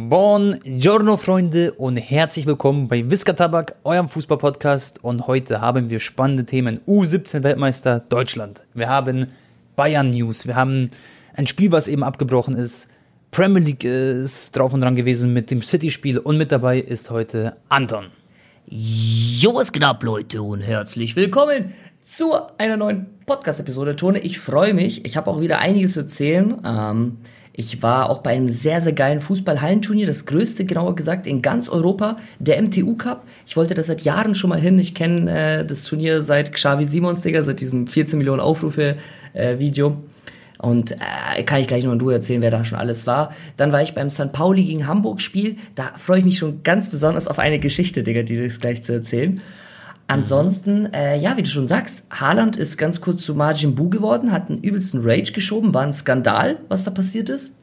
[0.00, 6.44] Buongiorno Freunde und herzlich willkommen bei Whisker Tabak, eurem Fußballpodcast und heute haben wir spannende
[6.44, 6.80] Themen.
[6.86, 8.62] U17 Weltmeister Deutschland.
[8.74, 9.26] Wir haben
[9.74, 10.90] Bayern News, wir haben
[11.34, 12.86] ein Spiel, was eben abgebrochen ist.
[13.32, 17.56] Premier League ist drauf und dran gewesen mit dem City-Spiel und mit dabei ist heute
[17.68, 18.06] Anton.
[18.68, 23.96] Jo, was geht ab, Leute, und herzlich willkommen zu einer neuen Podcast-Episode.
[23.96, 25.04] Tone, ich freue mich.
[25.04, 26.56] Ich habe auch wieder einiges zu erzählen.
[26.64, 27.16] Ähm,
[27.58, 31.68] ich war auch bei einem sehr, sehr geilen Fußball-Hallenturnier, das größte, genauer gesagt, in ganz
[31.68, 33.24] Europa, der MTU Cup.
[33.48, 34.78] Ich wollte das seit Jahren schon mal hin.
[34.78, 39.88] Ich kenne äh, das Turnier seit Xavi Simons, Digga, seit diesem 14 Millionen Aufrufe-Video.
[39.88, 43.34] Äh, und äh, kann ich gleich noch du erzählen, wer da schon alles war.
[43.56, 44.30] Dann war ich beim St.
[44.30, 45.56] Pauli gegen Hamburg Spiel.
[45.74, 48.92] Da freue ich mich schon ganz besonders auf eine Geschichte, Digga, die das gleich zu
[48.92, 49.40] erzählen.
[50.10, 54.32] Ansonsten, äh, ja, wie du schon sagst, Haaland ist ganz kurz zu Margin Bu geworden,
[54.32, 57.54] hat einen übelsten Rage geschoben, war ein Skandal, was da passiert ist.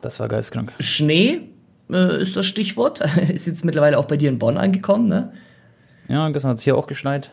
[0.00, 0.72] Das war geistkrank.
[0.80, 1.42] Schnee
[1.90, 3.00] äh, ist das Stichwort.
[3.32, 5.32] ist jetzt mittlerweile auch bei dir in Bonn angekommen, ne?
[6.08, 7.32] Ja, gestern hat es hier auch geschneit.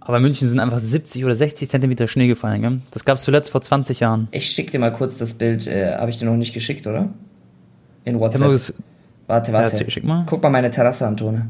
[0.00, 2.80] Aber in München sind einfach 70 oder 60 Zentimeter Schnee gefallen, gell?
[2.90, 4.26] Das gab es zuletzt vor 20 Jahren.
[4.32, 5.68] Ich schick dir mal kurz das Bild.
[5.68, 7.10] Äh, Habe ich dir noch nicht geschickt, oder?
[8.04, 8.42] In WhatsApp.
[9.28, 9.76] Warte, warte.
[9.76, 10.24] Ja, schick mal.
[10.26, 11.46] Guck mal meine Terrasse an, Tone.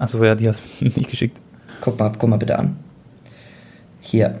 [0.00, 1.38] Achso, ja, die hast du nicht geschickt.
[1.80, 2.76] Guck mal, guck mal bitte an.
[4.00, 4.40] Hier.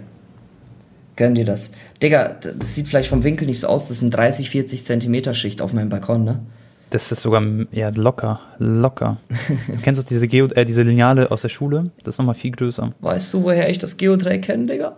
[1.16, 1.70] Gönn dir das.
[2.02, 3.88] Digga, das sieht vielleicht vom Winkel nicht so aus.
[3.88, 6.40] Das ist eine 30, 40 Zentimeter Schicht auf meinem Balkon, ne?
[6.88, 9.18] Das ist sogar ja, locker, locker.
[9.28, 11.84] du kennst du diese, Geo äh, diese Lineale aus der Schule?
[12.04, 12.94] Das ist nochmal viel größer.
[13.00, 14.96] Weißt du, woher ich das Geodreieck kenne, Digga?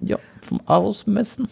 [0.00, 1.46] Ja, vom Ausmessen.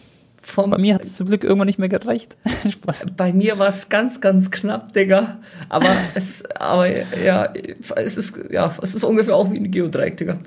[0.45, 2.35] Vom Bei mir hat es zum Glück irgendwann nicht mehr gereicht.
[3.17, 5.39] Bei mir war es ganz, ganz knapp, Digga.
[5.69, 7.51] Aber es, aber ja,
[7.95, 10.37] es ist, ja, es ist ungefähr auch wie ein Geodreieck, Digga.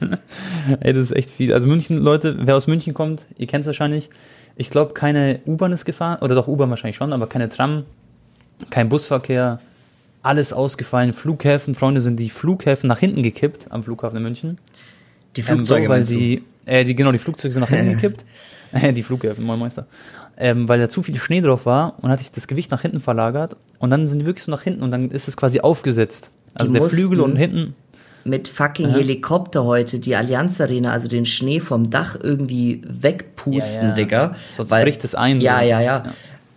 [0.80, 1.52] Ey, das ist echt viel.
[1.52, 4.08] Also München, Leute, wer aus München kommt, ihr kennt es wahrscheinlich.
[4.56, 7.84] Ich glaube, keine U-Bahn ist gefahren, oder doch U-Bahn wahrscheinlich schon, aber keine Tram,
[8.70, 9.60] kein Busverkehr,
[10.22, 11.12] alles ausgefallen.
[11.12, 14.58] Flughäfen, Freunde, sind die Flughäfen nach hinten gekippt am Flughafen in München.
[15.36, 18.24] Die Flugzeuge, ähm, so, weil die, äh, die, genau, die Flugzeuge sind nach hinten gekippt.
[18.92, 19.86] die Flughäfen, moin Meister.
[20.36, 23.00] Ähm, weil da zu viel Schnee drauf war und hat sich das Gewicht nach hinten
[23.00, 26.30] verlagert und dann sind die wirklich so nach hinten und dann ist es quasi aufgesetzt.
[26.54, 27.74] Also die der Flügel und hinten.
[28.24, 28.96] Mit fucking ja.
[28.96, 33.94] Helikopter heute die Allianz Arena, also den Schnee vom Dach irgendwie wegpusten, ja, ja.
[33.94, 34.34] Digga.
[34.54, 35.40] Sonst weil, bricht es ein.
[35.40, 35.64] Ja, so.
[35.64, 36.04] ja, ja, ja.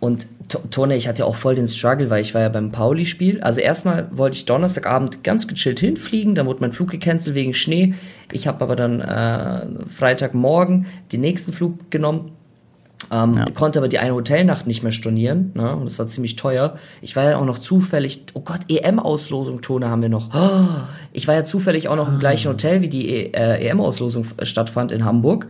[0.02, 0.26] Und
[0.72, 3.40] Tone, ich hatte ja auch voll den Struggle, weil ich war ja beim Pauli-Spiel.
[3.40, 7.94] Also erstmal wollte ich Donnerstagabend ganz gechillt hinfliegen, dann wurde mein Flug gecancelt wegen Schnee.
[8.32, 12.32] Ich habe aber dann äh, Freitagmorgen den nächsten Flug genommen.
[13.12, 13.44] Ähm, ja.
[13.54, 15.76] Konnte aber die eine Hotelnacht nicht mehr stornieren, ne?
[15.76, 16.76] Und das war ziemlich teuer.
[17.00, 20.34] Ich war ja auch noch zufällig, oh Gott, EM-Auslosung, Tone haben wir noch.
[20.34, 20.80] Oh,
[21.12, 24.90] ich war ja zufällig auch noch im gleichen Hotel, wie die e äh, EM-Auslosung stattfand
[24.90, 25.46] in Hamburg.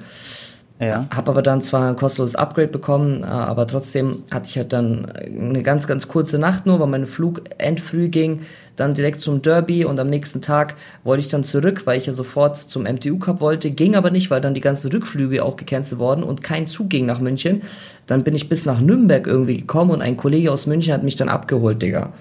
[0.83, 1.07] Ja.
[1.15, 5.07] Habe aber dann zwar ein kostenloses Upgrade bekommen, äh, aber trotzdem hatte ich halt dann
[5.07, 8.41] eine ganz, ganz kurze Nacht nur, weil mein Flug endfrüh ging,
[8.75, 12.13] dann direkt zum Derby und am nächsten Tag wollte ich dann zurück, weil ich ja
[12.13, 16.01] sofort zum MTU Cup wollte, ging aber nicht, weil dann die ganzen Rückflüge auch gecancelt
[16.01, 17.63] worden und kein Zug ging nach München.
[18.09, 21.15] Dann bin ich bis nach Nürnberg irgendwie gekommen und ein Kollege aus München hat mich
[21.15, 22.13] dann abgeholt, Digga.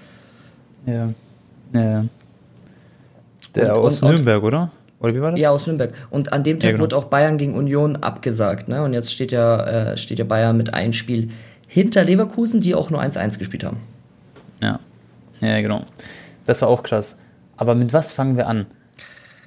[0.86, 1.08] Ja.
[1.74, 2.04] Ja.
[3.56, 4.70] Der und, aus und, Nürnberg, oder?
[5.02, 5.40] Oder wie war das?
[5.40, 5.92] Ja, aus Nürnberg.
[6.10, 6.84] Und an dem Tag ja, genau.
[6.84, 8.68] wurde auch Bayern gegen Union abgesagt.
[8.68, 8.82] Ne?
[8.84, 11.30] Und jetzt steht ja, äh, steht ja Bayern mit einem Spiel
[11.66, 13.78] hinter Leverkusen, die auch nur 1-1 gespielt haben.
[14.60, 14.78] Ja.
[15.40, 15.82] Ja, genau.
[16.44, 17.16] Das war auch krass.
[17.56, 18.66] Aber mit was fangen wir an?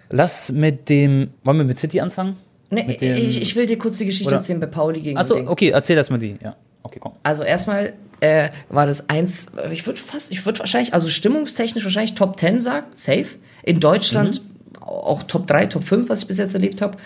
[0.09, 1.29] Lass mit dem.
[1.43, 2.35] Wollen wir mit City anfangen?
[2.69, 4.37] Nee, dem, ich, ich, will dir kurz die Geschichte oder?
[4.37, 5.17] erzählen bei Pauli gegen.
[5.17, 6.35] Achso, okay, erzähl das mal die.
[6.43, 6.55] Ja.
[6.83, 7.13] Okay, komm.
[7.23, 12.15] Also erstmal äh, war das eins, ich würde fast, ich würde wahrscheinlich, also stimmungstechnisch wahrscheinlich
[12.15, 13.27] Top 10 sagen, safe.
[13.63, 14.54] In Deutschland mhm
[14.85, 16.97] auch Top 3, Top 5, was ich bis jetzt erlebt habe.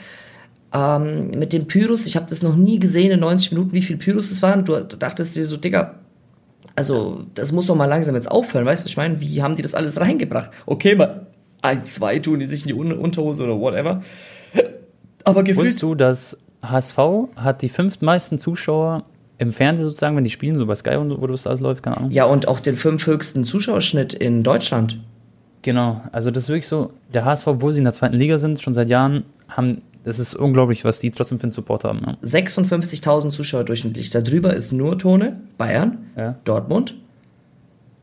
[0.72, 3.97] Ähm, mit dem Pyrus, ich habe das noch nie gesehen in 90 Minuten, wie viel
[3.97, 4.66] Pyrus es waren.
[4.66, 5.95] Du dachtest dir so, Digga,
[6.75, 9.62] also das muss doch mal langsam jetzt aufhören, weißt du, ich meine, wie haben die
[9.62, 10.51] das alles reingebracht?
[10.66, 11.28] Okay, mal
[11.62, 14.01] ein, zwei tun die sich in die Unterhose oder whatever.
[15.23, 15.66] Aber gefühlt...
[15.66, 16.97] Wusstest du, dass HSV
[17.35, 19.03] hat die fünftmeisten Zuschauer
[19.38, 21.97] im Fernsehen sozusagen, wenn die spielen, so bei Sky und wo das alles läuft, keine
[21.97, 22.12] Ahnung.
[22.12, 25.00] Ja, und auch den fünfhöchsten Zuschauerschnitt in Deutschland.
[25.61, 28.61] Genau, also das ist wirklich so, der HSV, wo sie in der zweiten Liga sind,
[28.61, 32.01] schon seit Jahren, haben, das ist unglaublich, was die trotzdem für einen Support haben.
[32.06, 32.17] Ja.
[32.23, 34.09] 56.000 Zuschauer durchschnittlich.
[34.09, 36.35] Darüber ist nur Tone, Bayern, ja.
[36.45, 36.95] Dortmund,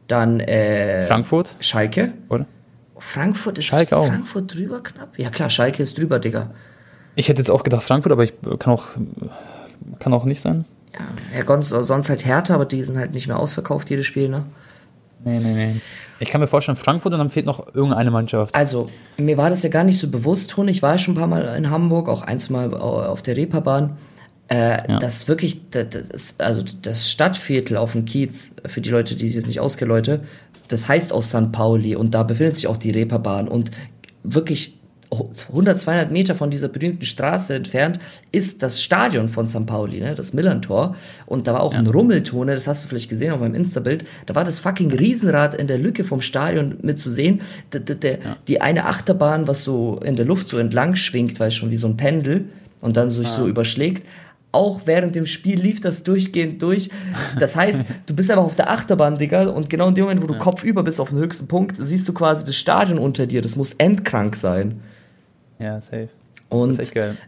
[0.06, 2.12] dann äh, Frankfurt, Schalke.
[2.28, 2.46] Oder?
[2.98, 4.06] Frankfurt ist Schalke auch.
[4.06, 5.18] Frankfurt drüber knapp?
[5.18, 6.50] Ja klar, Schalke ist drüber, Digga.
[7.14, 8.86] Ich hätte jetzt auch gedacht Frankfurt, aber ich kann auch,
[9.98, 10.64] kann auch nicht sein.
[11.34, 14.44] Ja, ja sonst halt Hertha, aber die sind halt nicht mehr ausverkauft, jedes Spiel, ne?
[15.24, 15.80] Nee, nee, nee.
[16.18, 18.54] Ich kann mir vorstellen, Frankfurt und dann fehlt noch irgendeine Mannschaft.
[18.54, 20.70] Also, mir war das ja gar nicht so bewusst, Tone.
[20.70, 23.96] Ich war schon ein paar Mal in Hamburg, auch ein, zwei Mal auf der Reeperbahn.
[24.48, 24.98] Äh, ja.
[24.98, 29.34] Das wirklich, das, das, also das Stadtviertel auf dem Kiez, für die Leute, die sich
[29.34, 30.20] jetzt nicht auskennen, Leute,
[30.68, 31.52] das heißt auch St.
[31.52, 33.70] Pauli und da befindet sich auch die Reeperbahn und
[34.22, 34.75] wirklich
[35.10, 38.00] 100, 200 Meter von dieser berühmten Straße entfernt
[38.32, 39.66] ist das Stadion von St.
[39.66, 40.96] Pauli, ne, das Millantor.
[41.26, 41.78] Und da war auch ja.
[41.78, 44.04] ein Rummeltone, das hast du vielleicht gesehen auf meinem Insta-Bild.
[44.26, 47.40] Da war das fucking Riesenrad in der Lücke vom Stadion mitzusehen.
[47.72, 48.36] Der, der, ja.
[48.48, 51.86] Die eine Achterbahn, was so in der Luft so entlang schwingt, weil schon wie so
[51.86, 52.46] ein Pendel
[52.80, 53.30] und dann sich ah.
[53.30, 54.02] so überschlägt
[54.56, 56.88] auch während dem Spiel lief das durchgehend durch.
[57.38, 60.26] Das heißt, du bist einfach auf der Achterbahn, Digga, und genau in dem Moment, wo
[60.26, 60.40] du ja.
[60.40, 63.42] kopfüber bist auf den höchsten Punkt, siehst du quasi das Stadion unter dir.
[63.42, 64.80] Das muss endkrank sein.
[65.58, 66.25] Ja, safe.
[66.48, 66.78] Und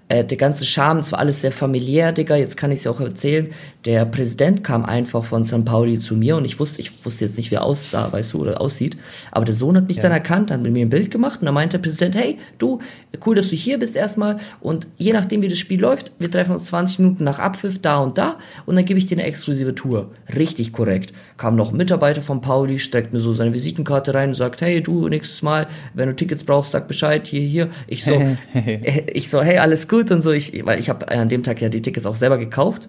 [0.08, 2.92] äh, der ganze Charme, es war alles sehr familiär, Digga, jetzt kann ich es ja
[2.92, 3.48] auch erzählen.
[3.84, 5.64] Der Präsident kam einfach von St.
[5.64, 8.42] Pauli zu mir und ich wusste, ich wusste jetzt nicht, wie er aussah, weißt du,
[8.42, 8.96] oder aussieht.
[9.32, 10.04] Aber der Sohn hat mich ja.
[10.04, 12.78] dann erkannt, hat mit mir ein Bild gemacht und dann meinte der Präsident, hey, du,
[13.26, 16.52] cool, dass du hier bist erstmal und je nachdem, wie das Spiel läuft, wir treffen
[16.52, 18.36] uns 20 Minuten nach Abpfiff da und da
[18.66, 20.10] und dann gebe ich dir eine exklusive Tour.
[20.36, 21.12] Richtig korrekt.
[21.38, 24.80] Kam noch ein Mitarbeiter von Pauli, streckt mir so seine Visitenkarte rein und sagt, hey,
[24.80, 27.68] du, nächstes Mal, wenn du Tickets brauchst, sag Bescheid, hier, hier.
[27.88, 28.12] Ich so,
[29.12, 31.68] ich so, hey, alles gut und so, ich, weil ich habe an dem Tag ja
[31.68, 32.88] die Tickets auch selber gekauft.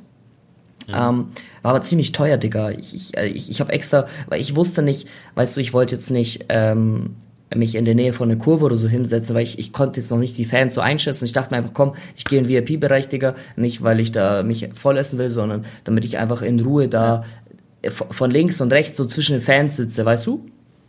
[0.88, 1.10] Ja.
[1.10, 1.28] Ähm,
[1.62, 2.72] war aber ziemlich teuer, Digga.
[2.72, 5.96] Ich, ich, äh, ich, ich habe extra, weil ich wusste nicht, weißt du, ich wollte
[5.96, 7.16] jetzt nicht ähm,
[7.56, 10.10] mich in der Nähe von einer Kurve oder so hinsetzen, weil ich, ich konnte jetzt
[10.10, 11.26] noch nicht die Fans so einschätzen.
[11.26, 13.36] Ich dachte mir einfach, komm, ich gehe in den VIP-Bereich, Digga.
[13.56, 17.24] Nicht, weil ich da mich voll essen will, sondern damit ich einfach in Ruhe da
[17.84, 17.92] ja.
[17.92, 20.46] von links und rechts so zwischen den Fans sitze, weißt du?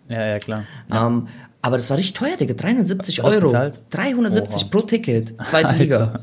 [0.09, 0.65] Ja, ja, klar.
[0.91, 1.07] Ja.
[1.07, 1.29] Ähm,
[1.63, 2.55] aber das war richtig teuer, Digga.
[2.55, 3.47] 370 Euro.
[3.47, 3.81] Gezahlt?
[3.91, 4.69] 370 Oha.
[4.71, 5.35] pro Ticket.
[5.45, 6.21] Zweite Liga.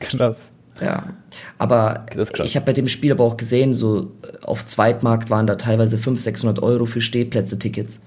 [0.00, 0.50] Krass.
[0.80, 1.14] Ja.
[1.58, 2.06] Aber
[2.42, 4.12] ich habe bei dem Spiel aber auch gesehen, so
[4.42, 8.00] auf Zweitmarkt waren da teilweise 500, 600 Euro für Stehplätze-Tickets.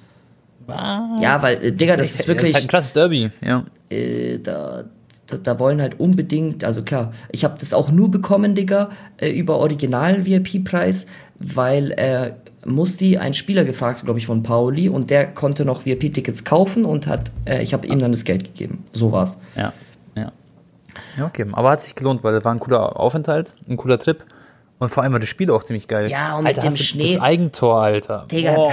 [0.66, 1.22] Was?
[1.22, 2.54] Ja, weil, äh, Digga, das, ist wirklich.
[2.54, 3.66] Das ist halt ein krasses Derby, ja.
[3.90, 4.86] Äh, da,
[5.28, 9.30] da, da, wollen halt unbedingt, also klar, ich habe das auch nur bekommen, Digga, äh,
[9.30, 11.08] über Original-VIP-Preis,
[11.40, 12.32] weil äh,
[12.66, 17.08] Musti einen Spieler gefragt, glaube ich, von Pauli und der konnte noch VIP-Tickets kaufen und
[17.08, 18.84] hat, äh, ich habe ihm dann das Geld gegeben.
[18.94, 19.38] So war's.
[19.56, 19.74] Ja,
[20.16, 20.32] ja.
[21.18, 21.46] Ja, okay.
[21.52, 24.26] Aber hat sich gelohnt, weil das war ein cooler Aufenthalt, ein cooler Trip.
[24.80, 26.10] Und vor allem war das Spiel auch ziemlich geil.
[26.10, 27.14] Ja, und mit Alter, dem Schnee.
[27.14, 28.26] Das Eigentor, Alter.
[28.30, 28.70] Digga, oh.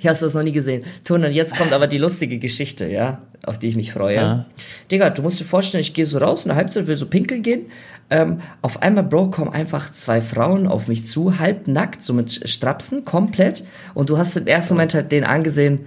[0.00, 0.84] ja, hast du das noch nie gesehen.
[1.04, 4.16] Ton, und jetzt kommt aber die lustige Geschichte, ja, auf die ich mich freue.
[4.16, 4.44] Ja.
[4.90, 7.42] Digga, du musst dir vorstellen, ich gehe so raus in der Halbzeit, will so pinkeln
[7.42, 7.66] gehen
[8.10, 12.48] ähm, auf einmal, Bro, kommen einfach zwei Frauen auf mich zu, halb nackt, so mit
[12.48, 13.64] Strapsen, komplett.
[13.94, 15.86] Und du hast im ersten Moment halt den angesehen,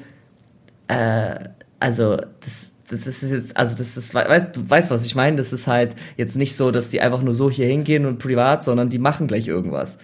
[0.88, 1.36] äh,
[1.80, 5.38] also, das, das ist jetzt, also das ist, weißt, du weißt, was ich meine?
[5.38, 8.64] Das ist halt jetzt nicht so, dass die einfach nur so hier hingehen und privat,
[8.64, 9.98] sondern die machen gleich irgendwas.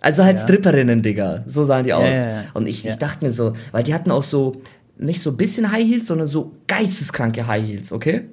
[0.00, 0.42] Also halt ja.
[0.42, 1.44] Stripperinnen, Digga.
[1.46, 2.04] So sahen die aus.
[2.04, 4.62] Ja, ja, und ich, ich dachte mir so, weil die hatten auch so,
[4.98, 8.24] nicht so ein bisschen High Heels, sondern so geisteskranke High Heels, okay?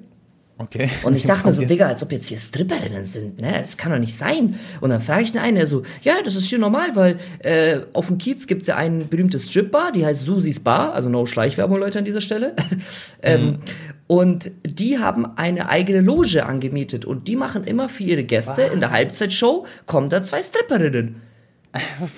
[0.60, 0.90] Okay.
[1.04, 3.52] Und ich dachte mir so, Digga, als ob jetzt hier Stripperinnen sind, ne?
[3.60, 4.58] Das kann doch nicht sein.
[4.80, 7.80] Und dann frage ich den einen, der so, ja, das ist hier normal, weil äh,
[7.94, 11.78] auf dem Kiez gibt's ja ein berühmtes Stripbar, die heißt Susis Bar, also no Schleichwerbung,
[11.78, 12.54] Leute, an dieser Stelle.
[13.22, 13.58] ähm, mhm.
[14.06, 18.72] Und die haben eine eigene Loge angemietet und die machen immer für ihre Gäste Was?
[18.72, 21.22] in der Halbzeitshow, kommen da zwei Stripperinnen.
[21.72, 22.10] Was?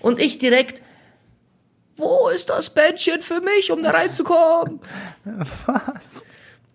[0.02, 0.82] Und ich direkt,
[1.96, 4.80] wo ist das Bettchen für mich, um da reinzukommen?
[5.24, 6.26] Was?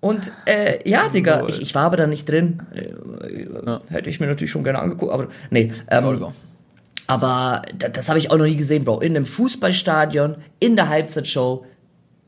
[0.03, 2.61] Und äh, ja, Digga, ich, ich war aber da nicht drin.
[2.75, 3.79] Äh, ja.
[3.88, 5.71] Hätte ich mir natürlich schon gerne angeguckt, aber nee.
[5.89, 6.25] Ähm,
[7.07, 9.00] aber das, das habe ich auch noch nie gesehen, Bro.
[9.00, 11.65] In einem Fußballstadion, in der Halbzeitshow,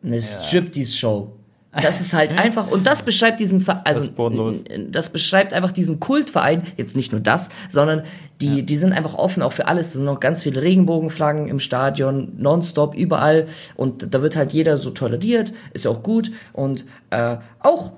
[0.01, 0.22] eine ja.
[0.22, 1.34] Striptease-Show.
[1.82, 6.63] Das ist halt einfach, und das beschreibt diesen, also, das, das, beschreibt einfach diesen Kultverein,
[6.77, 8.03] jetzt nicht nur das, sondern
[8.41, 8.62] die, ja.
[8.62, 9.89] die sind einfach offen auch für alles.
[9.89, 13.48] Da sind noch ganz viele Regenbogenflaggen im Stadion, nonstop, überall.
[13.75, 16.32] Und da wird halt jeder so toleriert, ist ja auch gut.
[16.53, 17.91] Und äh, auch,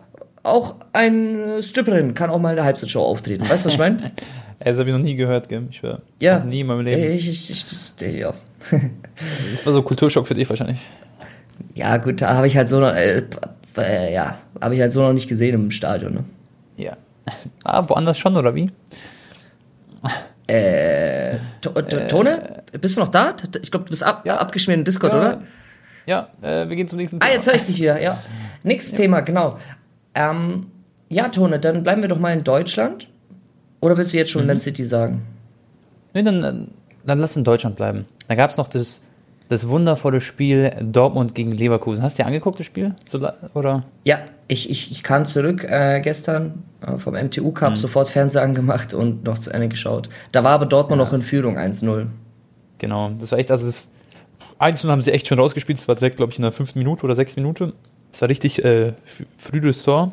[0.43, 3.43] auch ein Stripperin kann auch mal in der Halbzeitshow auftreten.
[3.49, 4.11] Weißt du, was ich meine?
[4.59, 5.67] Das habe ich noch nie gehört, gell?
[5.69, 6.39] Ich war ja.
[6.39, 7.01] nie in meinem Leben.
[7.13, 8.33] Ich, ich, ich, ja.
[8.71, 10.79] das war so Kulturschock für dich wahrscheinlich.
[11.75, 13.23] Ja, gut, da habe ich halt so noch, äh,
[13.77, 16.13] äh, ja, habe ich halt so noch nicht gesehen im Stadion.
[16.13, 16.23] Ne?
[16.77, 16.93] Ja.
[17.65, 18.71] Ah, woanders schon, oder wie?
[20.47, 21.39] Äh,
[22.07, 23.35] Tone, äh, bist du noch da?
[23.61, 24.37] Ich glaube, du bist ab, ja.
[24.37, 25.19] abgeschmiert in Discord, ja.
[25.19, 25.41] oder?
[26.05, 27.29] Ja, äh, wir gehen zum nächsten Thema.
[27.29, 28.23] Ah, jetzt höre ich dich wieder, ja.
[28.63, 28.99] Nächstes ja.
[28.99, 29.57] Thema, genau.
[30.15, 30.67] Ähm,
[31.09, 33.09] ja, Tone, dann bleiben wir doch mal in Deutschland.
[33.81, 34.47] Oder willst du jetzt schon mhm.
[34.47, 35.21] Man City sagen?
[36.13, 36.71] Nee, dann,
[37.05, 38.05] dann lass in Deutschland bleiben.
[38.29, 39.01] Da gab es noch das
[39.49, 42.03] das wundervolle Spiel Dortmund gegen Leverkusen.
[42.03, 42.95] Hast du dir angeguckt, das Spiel?
[43.53, 43.83] Oder?
[44.03, 47.75] Ja, ich, ich, ich kam zurück äh, gestern äh, vom MTU Cup, mhm.
[47.77, 50.09] sofort Fernseher angemacht und noch zu Ende geschaut.
[50.31, 51.05] Da war aber Dortmund ja.
[51.05, 52.07] noch in Führung 1-0.
[52.77, 53.89] Genau, das war echt, also das
[54.59, 57.03] 1-0 haben sie echt schon rausgespielt, das war direkt, glaube ich, in der fünften Minute
[57.03, 57.73] oder sechsten Minute.
[58.11, 58.93] Das war richtig äh,
[59.37, 60.11] frühes Tor.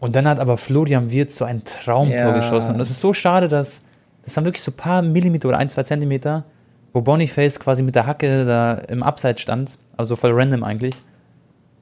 [0.00, 2.36] Und dann hat aber Florian Wirtz so ein Traumtor Ja.
[2.36, 2.74] geschossen.
[2.74, 3.82] Und es ist so schade, dass
[4.24, 6.44] das waren wirklich so ein paar Millimeter oder ein, zwei Zentimeter,
[6.92, 9.78] wo Boniface quasi mit der Hacke da im Abseits stand.
[9.96, 10.96] Also voll random eigentlich.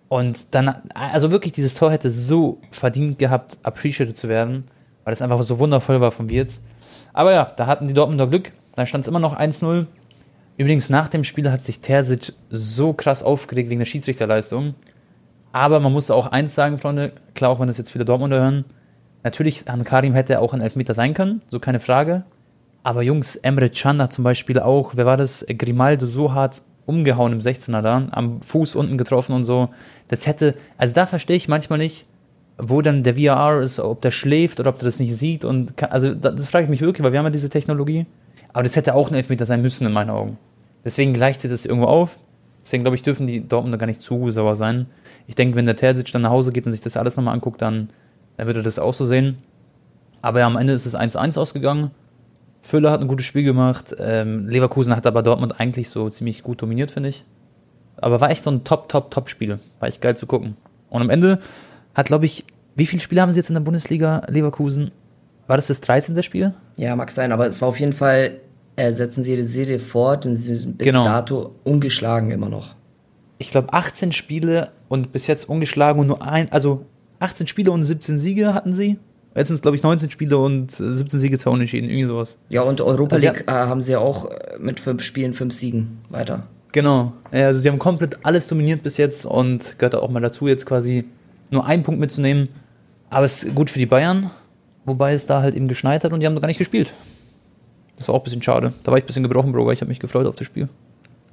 [0.08, 4.64] Und dann, also wirklich, dieses Tor hätte so verdient gehabt, appreciated zu werden,
[5.04, 6.60] weil es einfach so wundervoll war von Wirtz.
[7.12, 8.52] Aber ja, da hatten die Dortmunder Glück.
[8.74, 9.86] Da stand es immer noch 1-0.
[10.56, 14.74] Übrigens, nach dem Spiel hat sich Terzic so krass aufgeregt wegen der Schiedsrichterleistung.
[15.52, 18.64] Aber man muss auch eins sagen, Freunde, klar, auch wenn das jetzt viele Dortmunder hören,
[19.22, 22.24] natürlich, an Karim hätte auch ein Elfmeter sein können, so keine Frage.
[22.82, 27.32] Aber Jungs, Emre Can hat zum Beispiel auch, wer war das, Grimaldo so hart umgehauen
[27.32, 29.68] im 16er da, am Fuß unten getroffen und so.
[30.08, 32.06] Das hätte, also da verstehe ich manchmal nicht,
[32.58, 35.44] wo dann der VAR ist, ob der schläft oder ob der das nicht sieht.
[35.44, 38.06] Und kann, also das, das frage ich mich wirklich, weil wir haben ja diese Technologie.
[38.52, 40.38] Aber das hätte auch ein Elfmeter sein müssen in meinen Augen.
[40.84, 42.18] Deswegen gleicht sich das irgendwo auf.
[42.62, 44.86] Deswegen glaube ich, dürfen die Dortmunder gar nicht zu sauer sein.
[45.26, 47.62] Ich denke, wenn der Terzic dann nach Hause geht und sich das alles nochmal anguckt,
[47.62, 47.90] dann,
[48.36, 49.38] dann wird er das auch so sehen.
[50.22, 51.92] Aber ja, am Ende ist es 1-1 ausgegangen.
[52.62, 53.94] Füller hat ein gutes Spiel gemacht.
[53.98, 57.24] Ähm, Leverkusen hat aber Dortmund eigentlich so ziemlich gut dominiert, finde ich.
[57.96, 59.58] Aber war echt so ein Top, Top, Top-Spiel.
[59.78, 60.56] War echt geil zu gucken.
[60.88, 61.40] Und am Ende
[61.94, 62.44] hat, glaube ich,
[62.76, 64.90] wie viele Spiele haben sie jetzt in der Bundesliga, Leverkusen?
[65.46, 66.22] War das das 13.
[66.22, 66.54] Spiel?
[66.78, 68.36] Ja, mag sein, aber es war auf jeden Fall,
[68.76, 71.04] äh, setzen sie die Serie fort und sie sind bis Genau.
[71.04, 72.76] dato ungeschlagen immer noch.
[73.38, 76.86] Ich glaube, 18 Spiele und bis jetzt ungeschlagen und nur ein, also
[77.18, 78.98] 18 Spiele und 17 Siege hatten sie.
[79.34, 82.36] Jetzt sind es, glaube ich, 19 Spiele und äh, 17 Siege, zwei Unentschieden, irgendwie sowas.
[82.48, 85.54] Ja, und Europa Also, League äh, haben sie ja auch äh, mit fünf Spielen, fünf
[85.54, 86.44] Siegen weiter.
[86.72, 87.12] Genau.
[87.32, 91.04] Also sie haben komplett alles dominiert bis jetzt und gehört auch mal dazu, jetzt quasi
[91.50, 92.48] nur einen Punkt mitzunehmen.
[93.08, 94.30] Aber es ist gut für die Bayern,
[94.84, 96.92] wobei es da halt eben geschneit hat und die haben noch gar nicht gespielt.
[97.96, 98.72] Das war auch ein bisschen schade.
[98.84, 100.68] Da war ich ein bisschen gebrochen, Bro, weil ich habe mich gefreut auf das Spiel.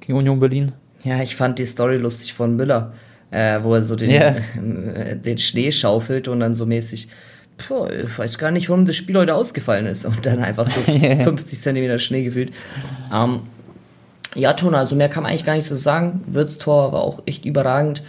[0.00, 0.72] Gegen Union Berlin.
[1.04, 2.92] Ja, ich fand die Story lustig von Müller,
[3.30, 7.08] äh, wo er so den, äh, den Schnee schaufelt und dann so mäßig,
[7.58, 10.04] Puh, ich weiß gar nicht, warum das Spiel heute ausgefallen ist.
[10.04, 12.52] Und dann einfach so 50 Zentimeter Schnee gefühlt.
[13.12, 13.40] Ähm,
[14.34, 16.22] ja, Tona, also mehr kann man eigentlich gar nicht so sagen.
[16.26, 18.02] Würztor war auch echt überragend.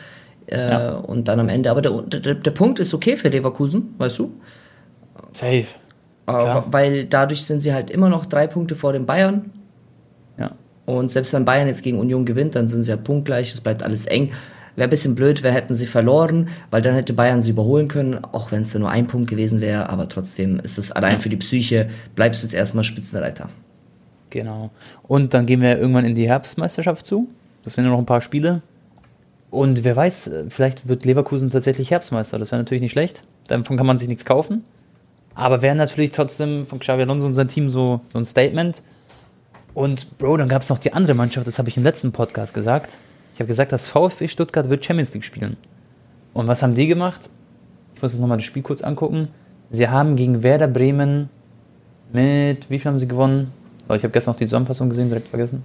[0.47, 0.89] Äh, Ja.
[0.95, 4.31] Und dann am Ende, aber der, der, der Punkt ist okay für Leverkusen, weißt du?
[5.31, 5.57] Safe.
[5.57, 5.65] Äh,
[6.25, 6.65] Klar.
[6.71, 9.51] weil dadurch sind sie halt immer noch drei Punkte vor den Bayern.
[10.37, 10.51] Ja.
[10.85, 13.81] Und selbst wenn Bayern jetzt gegen Union gewinnt, dann sind sie ja punktgleich, es bleibt
[13.83, 14.31] alles eng.
[14.79, 18.23] Wäre ein bisschen blöd, wäre hätten sie verloren, weil dann hätte Bayern sie überholen können,
[18.23, 19.89] auch wenn es dann nur ein Punkt gewesen wäre.
[19.89, 23.49] Aber trotzdem ist es allein für die Psyche, bleibst du jetzt erstmal Spitzenreiter.
[24.29, 24.69] Genau.
[25.03, 27.27] Und dann gehen wir irgendwann in die Herbstmeisterschaft zu.
[27.65, 28.61] Das sind ja noch ein paar Spiele.
[29.49, 32.39] Und wer weiß, vielleicht wird Leverkusen tatsächlich Herbstmeister.
[32.39, 33.25] Das wäre natürlich nicht schlecht.
[33.49, 34.63] Davon kann man sich nichts kaufen.
[35.35, 38.81] Aber wäre natürlich trotzdem von Xavi Alonso und sein Team so, so ein Statement.
[39.73, 42.53] Und Bro, dann gab es noch die andere Mannschaft, das habe ich im letzten Podcast
[42.53, 42.97] gesagt.
[43.33, 45.57] Ich habe gesagt, das VfB Stuttgart wird Champions League spielen.
[46.33, 47.29] Und was haben die gemacht?
[47.95, 49.29] Ich muss jetzt nochmal das Spiel kurz angucken.
[49.71, 51.29] Sie haben gegen Werder Bremen
[52.11, 53.53] mit, wie viel haben sie gewonnen?
[53.87, 55.63] Oh, ich habe gestern noch die Zusammenfassung gesehen, direkt vergessen.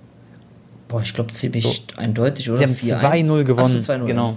[0.89, 2.59] Boah, ich glaube ziemlich eindeutig, oder?
[2.59, 3.01] Sie haben 4-1.
[3.01, 3.83] 2-0 gewonnen.
[3.83, 4.05] So, 2-0.
[4.05, 4.37] Genau.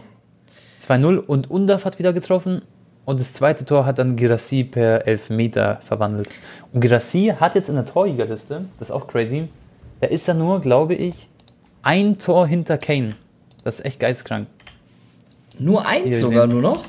[0.82, 2.62] 2-0 und Undaf hat wieder getroffen.
[3.06, 6.30] Und das zweite Tor hat dann Girassi per Elfmeter verwandelt.
[6.74, 9.48] Und Girassi hat jetzt in der Torjägerliste, das ist auch crazy,
[10.02, 11.30] da ist er nur, glaube ich,
[11.82, 13.16] ein Tor hinter Kane.
[13.64, 14.48] Das ist echt geistkrank.
[15.60, 16.60] Nur eins Hier sogar sehen.
[16.60, 16.86] nur noch?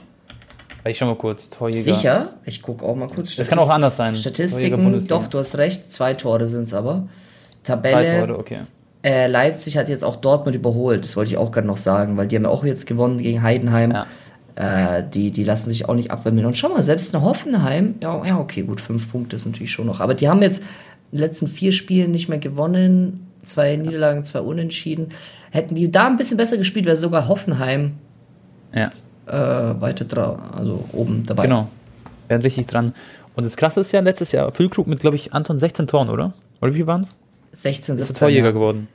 [0.84, 1.82] Ich schau mal kurz, Torjäger.
[1.82, 2.34] Sicher?
[2.44, 3.36] Ich gucke auch mal kurz.
[3.36, 4.14] Das kann auch anders sein.
[4.16, 7.08] Statistiken, doch, du hast recht, zwei Tore sind es aber.
[7.62, 8.60] Zwei Tabelle, Tore, okay.
[9.02, 12.26] Äh, Leipzig hat jetzt auch Dortmund überholt, das wollte ich auch gerade noch sagen, weil
[12.26, 13.92] die haben ja auch jetzt gewonnen gegen Heidenheim.
[13.92, 14.06] Ja.
[14.98, 16.46] Äh, die, die lassen sich auch nicht abwimmeln.
[16.46, 19.86] Und schau mal, selbst eine Hoffenheim, ja, ja, okay, gut, fünf Punkte ist natürlich schon
[19.86, 20.00] noch.
[20.00, 20.62] Aber die haben jetzt
[21.12, 23.27] in den letzten vier Spielen nicht mehr gewonnen.
[23.48, 25.08] Zwei Niederlagen, zwei Unentschieden.
[25.50, 27.94] Hätten die da ein bisschen besser gespielt, wäre sogar Hoffenheim
[28.74, 28.90] Ja.
[29.26, 31.44] äh, weiter dran, also oben dabei.
[31.44, 31.68] Genau.
[32.28, 32.94] Werden richtig dran.
[33.34, 36.34] Und das Krasse ist ja, letztes Jahr Füllkrug mit, glaube ich, Anton 16 Toren, oder?
[36.60, 37.16] Oder wie waren es?
[37.52, 38.14] 16, ist 17.
[38.14, 38.52] der Torjäger ja.
[38.52, 38.88] geworden.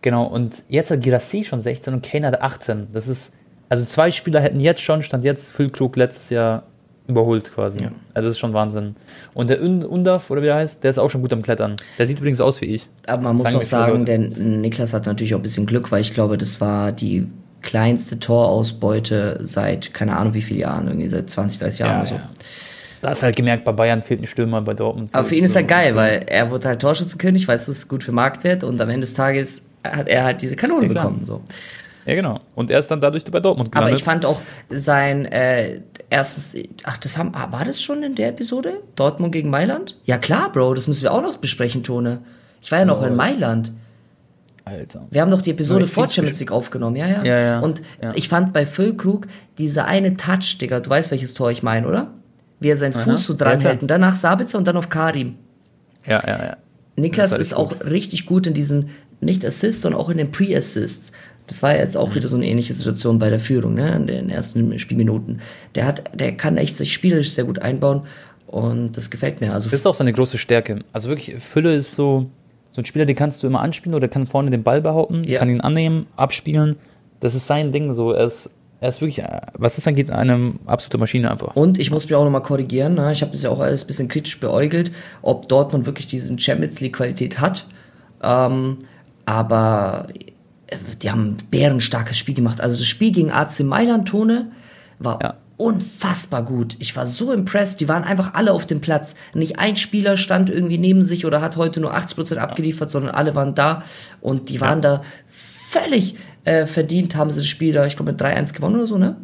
[0.00, 2.88] Genau, und jetzt hat Girassi schon 16 und Kane hat 18.
[2.92, 3.32] Das ist,
[3.68, 6.64] also zwei Spieler hätten jetzt schon, stand jetzt Füllkrug letztes Jahr
[7.06, 7.80] überholt quasi.
[7.82, 7.90] Ja.
[8.14, 8.96] Also das ist schon Wahnsinn.
[9.34, 11.76] Und der Und- Undaf, oder wie der heißt, der ist auch schon gut am Klettern.
[11.98, 12.88] Der sieht übrigens aus wie ich.
[13.06, 16.14] Aber man muss auch sagen, denn Niklas hat natürlich auch ein bisschen Glück, weil ich
[16.14, 17.26] glaube, das war die
[17.62, 22.20] kleinste Torausbeute seit, keine Ahnung wie viele Jahren, irgendwie seit 20, 30 Jahren oder so.
[23.02, 25.10] Da hast du halt gemerkt, bei Bayern fehlt ein Stürmer, bei Dortmund.
[25.12, 27.88] Aber für ihn ist halt geil, weil er wurde halt Torschützenkönig, weißt du, es ist
[27.88, 31.26] gut für Marktwert und am Ende des Tages hat er halt diese Kanone Ja, bekommen.
[31.26, 31.42] So.
[32.06, 32.38] Ja, genau.
[32.54, 33.98] Und er ist dann dadurch bei Dortmund Aber gelandet.
[33.98, 35.80] ich fand auch sein äh,
[36.10, 38.74] erstes, ach, das haben, ah, war das schon in der Episode?
[38.96, 39.96] Dortmund gegen Mailand?
[40.04, 42.20] Ja klar, Bro, das müssen wir auch noch besprechen, Tone.
[42.60, 43.72] Ich war ja noch in Mailand.
[44.66, 45.06] Alter.
[45.10, 47.22] Wir haben doch die Episode vor Champions League aufgenommen, ja, ja.
[47.24, 47.60] Ja, ja.
[47.60, 48.12] Und Ja.
[48.14, 49.26] ich fand bei Füllkrug
[49.58, 52.10] dieser eine Touch, Digga, du weißt, welches Tor ich meine, oder?
[52.60, 55.36] Wie er seinen Fuß so dran hält und danach Sabitzer und dann auf Karim.
[56.06, 56.56] Ja, ja, ja.
[56.96, 61.12] Niklas ist auch richtig gut in diesen, nicht Assists, sondern auch in den Pre-Assists.
[61.46, 62.00] Das war jetzt Mhm.
[62.00, 65.40] auch wieder so eine ähnliche Situation bei der Führung, ne, in den ersten Spielminuten.
[65.74, 68.02] Der hat, der kann echt sich spielerisch sehr gut einbauen
[68.46, 69.52] und das gefällt mir.
[69.52, 70.80] Also Das ist auch seine große Stärke.
[70.92, 72.26] Also wirklich, Fülle ist so,
[72.72, 75.38] so ein Spieler, den kannst du immer anspielen oder kann vorne den Ball behaupten, Ja.
[75.40, 76.76] kann ihn annehmen, abspielen.
[77.20, 78.12] Das ist sein Ding so.
[78.12, 78.48] Er ist,
[78.80, 79.22] er ist wirklich,
[79.56, 81.54] was das angeht, eine absolute Maschine einfach.
[81.56, 83.12] Und ich muss mich auch nochmal korrigieren, ne?
[83.12, 86.80] ich habe das ja auch alles ein bisschen kritisch beäugelt, ob Dortmund wirklich diesen Champions
[86.80, 87.66] League Qualität hat.
[88.22, 88.78] Ähm,
[89.26, 90.08] aber
[91.02, 92.60] die haben ein bärenstarkes Spiel gemacht.
[92.60, 94.52] Also das Spiel gegen AC Mailand, Tone,
[94.98, 95.34] war Ja.
[95.56, 96.76] unfassbar gut.
[96.78, 97.80] Ich war so impressed.
[97.80, 99.14] Die waren einfach alle auf dem Platz.
[99.34, 103.34] Nicht ein Spieler stand irgendwie neben sich oder hat heute nur 80% abgeliefert, sondern alle
[103.34, 103.82] waren da
[104.20, 108.20] und die waren da völlig äh, verdient, haben sie das Spiel da, ich glaube, mit
[108.20, 109.16] 3-1 gewonnen oder so, ne?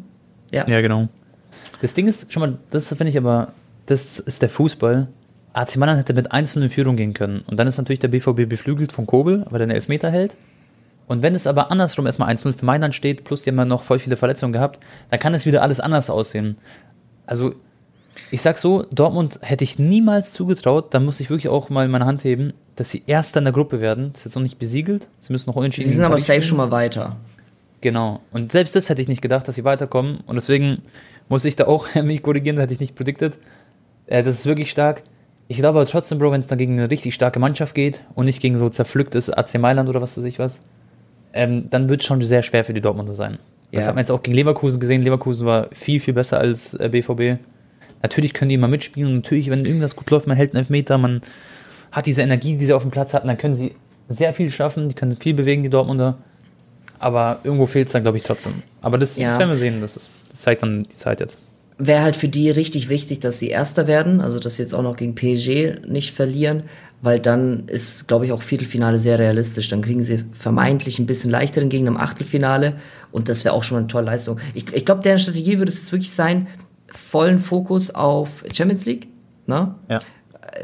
[0.53, 0.67] Ja.
[0.67, 1.09] Ja, genau.
[1.83, 3.53] Das Ding ist, schon mal, das finde ich aber,
[3.87, 5.09] das ist der Fußball.
[5.53, 7.43] AC Mailand hätte mit 1 in Führung gehen können.
[7.47, 10.35] Und dann ist natürlich der BVB beflügelt von Kobel, weil er den Elfmeter hält.
[11.11, 13.83] Und wenn es aber andersrum erstmal 1-0 für Mailand steht, plus die haben ja noch
[13.83, 14.79] voll viele Verletzungen gehabt,
[15.11, 16.57] dann kann es wieder alles anders aussehen.
[17.27, 17.53] Also,
[18.31, 22.07] ich sag so, Dortmund hätte ich niemals zugetraut, da muss ich wirklich auch mal meine
[22.07, 24.11] Hand heben, dass sie Erster in der Gruppe werden.
[24.13, 25.09] Das ist jetzt noch nicht besiegelt.
[25.19, 27.17] Sie müssen noch unentschieden Sie sind aber safe schon mal weiter.
[27.81, 28.21] Genau.
[28.31, 30.21] Und selbst das hätte ich nicht gedacht, dass sie weiterkommen.
[30.27, 30.83] Und deswegen
[31.29, 33.37] muss ich da auch mich korrigieren, das hätte ich nicht prediktet.
[34.07, 35.03] Äh, das ist wirklich stark.
[35.49, 38.27] Ich glaube aber trotzdem, Bro, wenn es dann gegen eine richtig starke Mannschaft geht und
[38.27, 40.61] nicht gegen so zerpflücktes AC Mailand oder was weiß ich was,
[41.33, 43.39] ähm, dann wird es schon sehr schwer für die Dortmunder sein.
[43.73, 43.89] Das Ja.
[43.89, 45.03] hat man jetzt auch gegen Leverkusen gesehen.
[45.03, 47.39] Leverkusen war viel, viel besser als äh, BVB.
[48.03, 51.21] Natürlich können die immer mitspielen natürlich, wenn irgendwas gut läuft, man hält einen Elfmeter, man
[51.93, 53.73] hat diese Energie, die sie auf dem Platz hatten, dann können sie
[54.09, 56.19] sehr viel schaffen, die können viel bewegen, die Dortmunder.
[56.99, 58.55] Aber irgendwo fehlt es dann, glaube ich, trotzdem.
[58.83, 59.29] Aber das, Ja.
[59.29, 59.81] das werden wir sehen.
[59.81, 61.39] Das, ist, das zeigt dann die Zeit jetzt.
[61.79, 64.83] Wäre halt für die richtig wichtig, dass sie Erster werden, also dass sie jetzt auch
[64.83, 66.65] noch gegen PSG nicht verlieren,
[67.03, 69.69] weil dann ist, glaube ich, auch Viertelfinale sehr realistisch.
[69.69, 72.75] Dann kriegen sie vermeintlich ein bisschen leichteren Gegner im Achtelfinale
[73.11, 74.39] und das wäre auch schon mal eine tolle Leistung.
[74.55, 76.47] Ich, ich glaube, deren Strategie würde es jetzt wirklich sein,
[76.89, 79.09] vollen Fokus auf Champions League,
[79.47, 79.75] ne?
[79.89, 80.01] Ja.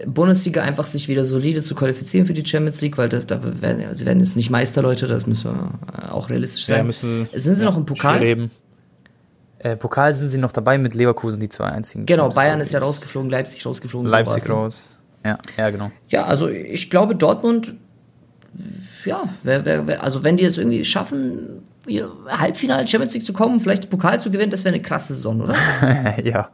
[0.04, 3.94] Bundesliga einfach sich wieder solide zu qualifizieren für die Champions League, weil das, da werden,
[3.94, 5.70] sie werden jetzt nicht Meisterleute, das müssen wir
[6.02, 6.78] äh, auch realistisch sein.
[6.78, 8.50] Ja, müssen, Sind sie ja, noch im Pokal?
[9.58, 12.04] Äh, Pokal sind sie noch dabei mit Leverkusen, die zwei einzigen.
[12.04, 14.10] Genau, Teams, Bayern ist ja rausgeflogen, Leipzig rausgeflogen.
[14.10, 14.54] Leipzig sowas, ne?
[14.54, 14.88] raus.
[15.26, 15.90] Ja, ja, genau.
[16.08, 17.74] Ja, also ich glaube, Dortmund,
[19.04, 21.62] ja, wer, wer, wer, also wenn die es irgendwie schaffen,
[22.28, 25.54] Halbfinale Champions League zu kommen, vielleicht Pokal zu gewinnen, das wäre eine krasse Saison, oder?
[26.24, 26.50] ja.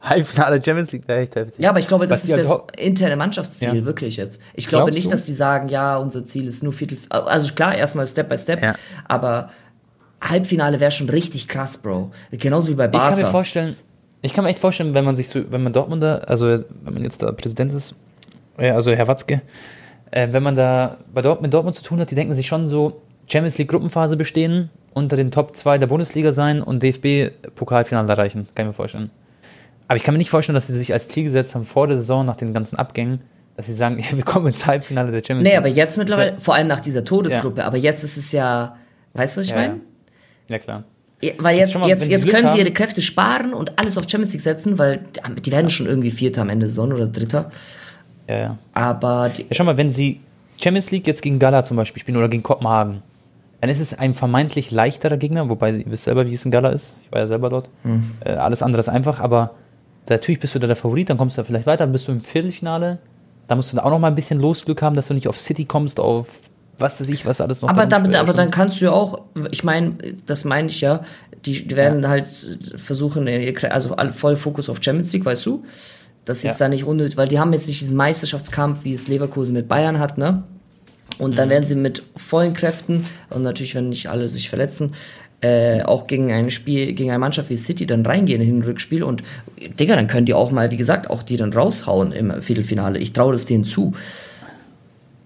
[0.00, 1.58] Halbfinale Champions League wäre echt heftig.
[1.58, 3.84] Ja, aber ich glaube, das Was ist das halt interne Mannschaftsziel, Ja.
[3.84, 4.40] wirklich jetzt.
[4.54, 5.10] Ich glaube Glaubst nicht, du?
[5.10, 8.62] dass die sagen, ja, unser Ziel ist nur Viertel, also klar, erstmal Step by Step,
[8.62, 8.74] Ja.
[9.08, 9.50] aber
[10.22, 12.12] Halbfinale wäre schon richtig krass, Bro.
[12.30, 13.26] Genauso wie bei Ich kann mir Barca.
[13.30, 13.76] vorstellen,
[14.22, 17.02] ich kann mir echt vorstellen, wenn man sich so, wenn man Dortmunder, also wenn man
[17.02, 17.94] jetzt da Präsident ist,
[18.58, 19.42] äh, also Herr Watzke,
[20.10, 22.68] äh, wenn man da bei Dort, mit Dortmund zu tun hat, die denken sich schon
[22.68, 28.08] so, Champions League Gruppenphase bestehen, unter den Top 2 der Bundesliga sein und DFB Pokalfinale
[28.08, 29.10] erreichen, kann ich mir vorstellen.
[29.88, 31.96] Aber ich kann mir nicht vorstellen, dass sie sich als Ziel gesetzt haben vor der
[31.96, 33.20] Saison nach den ganzen Abgängen,
[33.56, 35.58] dass sie sagen, ja, wir kommen ins Halbfinale der Champions Nee, League.
[35.58, 37.66] aber jetzt mittlerweile, vor allem nach dieser Todesgruppe, Ja.
[37.66, 38.76] aber jetzt ist es ja,
[39.14, 39.74] weißt du, was ich Ja, meine?
[39.74, 39.80] ja.
[40.48, 40.84] Ja, klar.
[41.22, 44.04] Ja, weil jetzt, mal, jetzt, jetzt können sie haben- ihre Kräfte sparen und alles auf
[44.08, 45.00] Champions League setzen, weil
[45.44, 47.50] die werden schon irgendwie Vierter am Ende der Saison oder Dritter.
[48.28, 48.58] Ja, ja.
[48.72, 50.20] Aber die, Ja, schau mal, wenn sie
[50.60, 53.02] Champions League jetzt gegen Gala zum Beispiel spielen oder gegen Kopenhagen,
[53.60, 56.70] dann ist es ein vermeintlich leichterer Gegner, wobei ihr wisst selber, wie es in Gala
[56.70, 56.96] ist.
[57.04, 57.68] Ich war ja selber dort.
[58.24, 59.52] Äh, alles andere ist einfach, aber
[60.08, 62.12] natürlich bist du da der Favorit, dann kommst du da vielleicht weiter, dann bist du
[62.12, 62.98] im Viertelfinale.
[63.46, 65.38] Da musst du da auch noch mal ein bisschen Losglück haben, dass du nicht auf
[65.38, 66.26] City kommst, auf
[66.82, 69.64] was weiß ich, was alles noch aber, damit, aber dann kannst du ja auch, ich
[69.64, 69.94] meine,
[70.26, 71.04] das meine ich ja,
[71.46, 72.28] die, die werden halt
[72.76, 73.26] versuchen,
[73.70, 75.64] also voll Fokus auf Champions League, weißt du?
[76.24, 76.50] Das ist Ja.
[76.50, 79.66] jetzt da nicht unnötig, weil die haben jetzt nicht diesen Meisterschaftskampf, wie es Leverkusen mit
[79.66, 80.44] Bayern hat, ne?
[81.18, 81.34] Und Mhm.
[81.36, 84.94] dann werden sie mit vollen Kräften und natürlich, wenn nicht alle sich verletzen,
[85.40, 89.02] äh, auch gegen ein Spiel, gegen eine Mannschaft wie City dann reingehen in ein Rückspiel
[89.02, 89.24] und
[89.80, 93.00] Digga, dann können die auch mal, wie gesagt, auch die dann raushauen im Viertelfinale.
[93.00, 93.92] Ich traue das denen zu.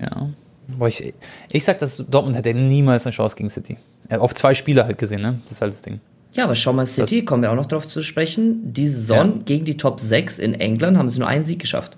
[0.00, 0.30] Ja.
[0.78, 1.14] Boah, ich,
[1.50, 3.76] ich sag, dass Dortmund hätte niemals eine Chance gegen City.
[4.08, 5.38] Äh, Auf zwei Spiele halt gesehen, ne?
[5.42, 6.00] Das ist halt das Ding.
[6.32, 8.72] Ja, aber schau mal, City, kommen wir auch noch drauf zu sprechen.
[8.72, 9.42] Die Saison Ja.
[9.44, 11.96] gegen die Top 6 in England haben sie nur einen Sieg geschafft.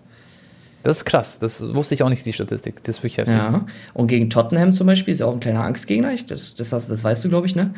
[0.85, 1.39] Das ist krass.
[1.41, 2.77] Das wusste ich auch nicht, die Statistik.
[2.85, 3.35] Das ist wirklich heftig.
[3.35, 3.67] Ja.
[3.95, 6.13] Und gegen Tottenham zum Beispiel ist ja auch ein kleiner Angstgegner.
[6.13, 7.75] Ich, das, das, hast- das weißt du, glaube ich, ne?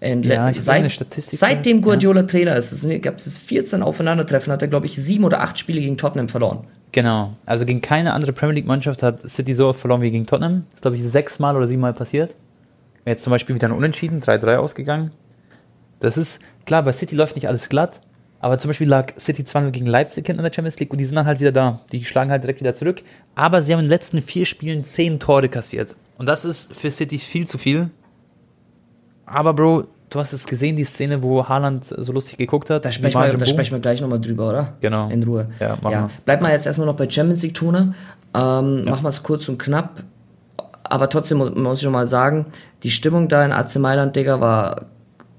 [0.00, 3.82] Und Ja, le- ich seit, eine Statistik seitdem Guardiola Trainer ist, es gab es 14
[3.82, 6.66] Aufeinandertreffen, hat er, glaube ich, sieben oder acht Spiele gegen Tottenham verloren.
[6.92, 7.34] Genau.
[7.46, 10.66] Also gegen keine andere Premier League-Mannschaft hat City so verloren wie gegen Tottenham.
[10.70, 12.34] Das ist, glaube ich, sechsmal oder siebenmal passiert.
[13.06, 15.10] Jetzt zum Beispiel wieder ein Unentschieden, 3-3 ausgegangen.
[16.00, 18.00] Das ist, klar, bei City läuft nicht alles glatt,
[18.40, 21.16] aber zum Beispiel lag City 2 gegen Leipzig in der Champions League und die sind
[21.16, 21.80] dann halt wieder da.
[21.92, 23.02] Die schlagen halt direkt wieder zurück.
[23.34, 25.96] Aber sie haben in den letzten vier Spielen zehn Tore kassiert.
[26.18, 27.90] Und das ist für City viel zu viel.
[29.26, 32.84] Aber Bro, du hast es gesehen, die Szene, wo Haaland so lustig geguckt hat.
[32.84, 34.74] Da sprechen, wir, da sprechen wir gleich nochmal drüber, oder?
[34.80, 35.08] Genau.
[35.08, 35.46] In Ruhe.
[35.60, 36.02] Ja, machen ja.
[36.04, 36.10] wir.
[36.24, 37.94] Bleib mal jetzt erstmal noch bei Champions League Tone.
[38.34, 38.90] Ähm, Ja.
[38.92, 40.02] Machen wir es kurz und knapp.
[40.84, 42.46] Aber trotzdem mu- muss ich schon mal sagen,
[42.82, 44.86] die Stimmung da in AC Mailand, Digga, war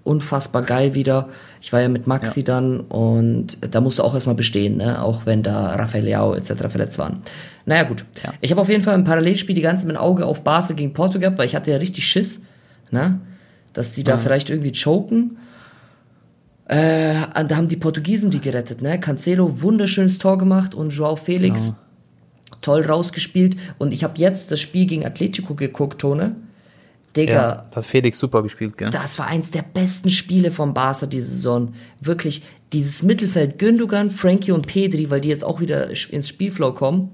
[0.03, 1.29] unfassbar geil wieder.
[1.61, 2.45] Ich war ja mit Maxi Ja.
[2.45, 5.01] dann und da musste auch erstmal bestehen, ne?
[5.01, 6.53] auch wenn da Rafael Leao etc.
[6.67, 7.21] verletzt waren.
[7.65, 8.03] Naja, gut.
[8.23, 8.33] Ja.
[8.41, 10.91] Ich habe auf jeden Fall im Parallelspiel die ganze Zeit mein Auge auf Basel gegen
[10.93, 12.43] Porto gehabt, weil ich hatte ja richtig Schiss,
[12.91, 13.19] ne?
[13.73, 15.37] Dass die da vielleicht irgendwie choken.
[16.65, 17.15] Äh,
[17.47, 18.99] da haben die Portugiesen die gerettet, ne?
[18.99, 21.77] Cancelo wunderschönes Tor gemacht und Joao Felix Genau.
[22.61, 23.57] toll rausgespielt.
[23.79, 26.35] Und ich habe jetzt das Spiel gegen Atletico geguckt, Tone.
[27.17, 28.89] Digga, Ja, hat Felix super gespielt, gell?
[28.89, 31.73] das war eins der besten Spiele von Barca diese Saison.
[31.99, 37.11] Wirklich, dieses Mittelfeld Gündogan, Frankie und Pedri, weil die jetzt auch wieder ins Spielflow kommen.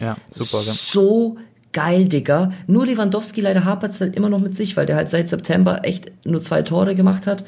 [0.00, 0.72] Ja, super, gell?
[0.74, 1.36] So
[1.72, 2.52] geil, Digga.
[2.66, 5.80] Nur Lewandowski leider hapert es halt immer noch mit sich, weil der halt seit September
[5.84, 7.44] echt nur zwei Tore gemacht hat.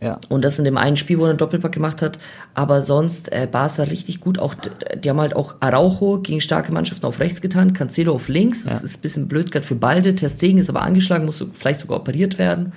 [0.00, 0.18] Ja.
[0.28, 2.18] Und das in dem einen Spiel, wo er einen Doppelpack gemacht hat.
[2.52, 4.38] Aber sonst, äh, Barca richtig gut.
[4.38, 4.54] Auch,
[5.02, 8.64] die haben halt auch Araujo gegen starke Mannschaften auf rechts getan, Cancelo auf links.
[8.64, 10.14] Das ist ein bisschen blöd gerade für Balde.
[10.14, 12.74] Testegen ist aber angeschlagen, muss vielleicht sogar operiert werden.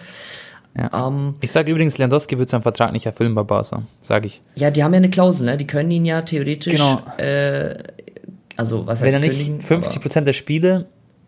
[0.78, 1.08] ja.
[1.08, 4.42] Ähm, Ich sage übrigens, Lewandowski wird seinen Vertrag nicht erfüllen bei Barca, sage ich.
[4.56, 5.58] ja, die haben ja eine Klausel, ne?
[5.58, 7.02] Die können ihn ja theoretisch, Genau.
[7.18, 7.84] äh,
[8.60, 10.02] also was Wenn heißt er nicht kündigen?
[10.02, 10.88] 50% der Spiele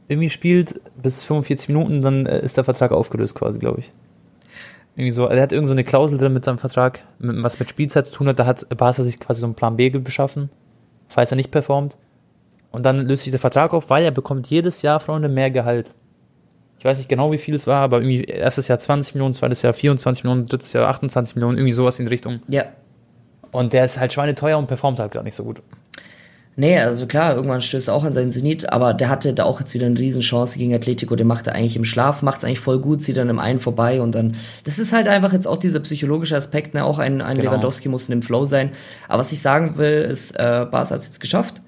[0.10, 3.94] irgendwie spielt, bis 45 Minuten, dann äh, ist der Vertrag aufgelöst quasi, glaube ich.
[4.98, 8.08] Irgendwie so, er hat irgend so eine Klausel drin mit seinem Vertrag, was mit Spielzeit
[8.08, 10.50] zu tun hat, da hat Barca sich quasi so einen Plan B beschaffen,
[11.08, 11.96] falls er nicht performt.
[12.72, 15.94] Und dann löst sich der Vertrag auf, weil er bekommt jedes Jahr, Freunde, mehr Gehalt.
[16.80, 19.62] Ich weiß nicht genau, wie viel es war, aber irgendwie erstes Jahr 20 Millionen, zweites
[19.62, 22.42] Jahr 24 Millionen, drittes Jahr 28 Millionen, irgendwie sowas in die Richtung.
[22.50, 22.66] Ja.
[23.52, 25.62] Und der ist halt schweineteuer und performt halt gerade nicht so gut.
[26.58, 29.62] Nee, also klar, irgendwann stößt er auch an seinen Zenit, aber der hatte da auch
[29.62, 32.60] jetzt wieder eine Riesenchance gegen Atletico, den macht er eigentlich im Schlaf, macht es eigentlich
[32.60, 34.36] voll gut, zieht dann im einen vorbei und dann,
[34.66, 37.52] das ist halt einfach jetzt auch dieser psychologische Aspekt, ne, auch ein, ein Genau.
[37.52, 38.72] Lewandowski muss in dem Flow sein,
[39.08, 41.62] aber was ich sagen will, ist, äh, Barca hat es jetzt geschafft,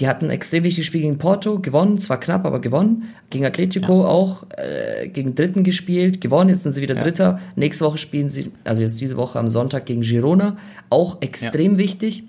[0.00, 4.04] die hatten ein extrem wichtiges Spiel gegen Porto, gewonnen, zwar knapp, aber gewonnen, gegen Atletico
[4.04, 7.02] auch, äh, gegen Dritten gespielt, gewonnen, jetzt sind sie wieder Ja.
[7.02, 10.56] Dritter, nächste Woche spielen sie, also jetzt diese Woche am Sonntag gegen Girona,
[10.90, 12.24] auch extrem wichtig,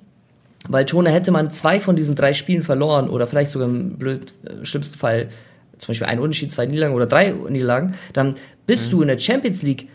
[0.67, 4.34] weil Tone hätte man zwei von diesen drei Spielen verloren oder vielleicht sogar im blöd,
[4.45, 5.30] äh, schlimmsten Fall
[5.77, 9.62] zum Beispiel ein Unentschieden, zwei Niederlagen oder drei Niederlagen, dann bist du in der Champions
[9.62, 9.88] League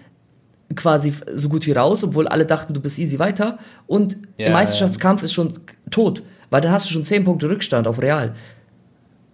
[0.75, 4.53] quasi so gut wie raus, obwohl alle dachten, du bist easy weiter und Ja, der
[4.53, 5.55] Meisterschaftskampf ist schon
[5.91, 8.35] tot, weil dann hast du schon zehn Punkte Rückstand auf Real.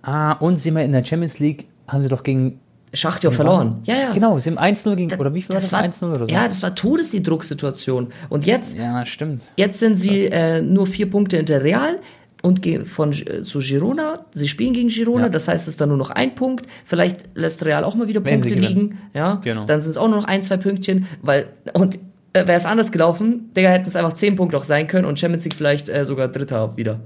[0.03, 2.61] Ah, und sie mal in der Champions League haben sie doch gegen.
[2.95, 3.81] Schachtjo verloren.
[3.85, 4.13] Ja, ja.
[4.13, 5.13] Genau, sie haben 1-0 gegen.
[5.21, 5.73] Oder wie viel war das das?
[5.73, 6.35] war, 1-0 oder so?
[6.35, 8.09] Ja, das war Todes die Drucksituation.
[8.29, 9.43] Und jetzt ja, stimmt.
[9.57, 11.99] Jetzt sind sie äh, nur vier Punkte hinter Real
[12.43, 14.21] und gehen von äh, zu Girona.
[14.33, 15.29] Sie spielen gegen Girona, Ja.
[15.29, 16.67] das heißt, es ist dann nur noch ein Punkt.
[16.85, 18.99] Vielleicht lässt Real auch mal wieder Wenn Punkte liegen.
[19.13, 19.65] Ja, Genau.
[19.67, 21.97] dann sind es auch nur noch ein, zwei Pünktchen, weil und
[22.33, 25.19] äh, wäre es anders gelaufen, Digga, hätten es einfach zehn Punkte auch sein können und
[25.19, 27.01] Champions League vielleicht äh, sogar Dritter wieder.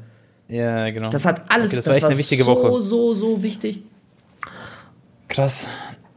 [0.49, 1.09] Ja, genau.
[1.11, 2.81] Das hat alles, Okay, das war echt eine wichtige so, Woche.
[2.83, 3.83] so, so wichtig.
[5.33, 5.67] Krass.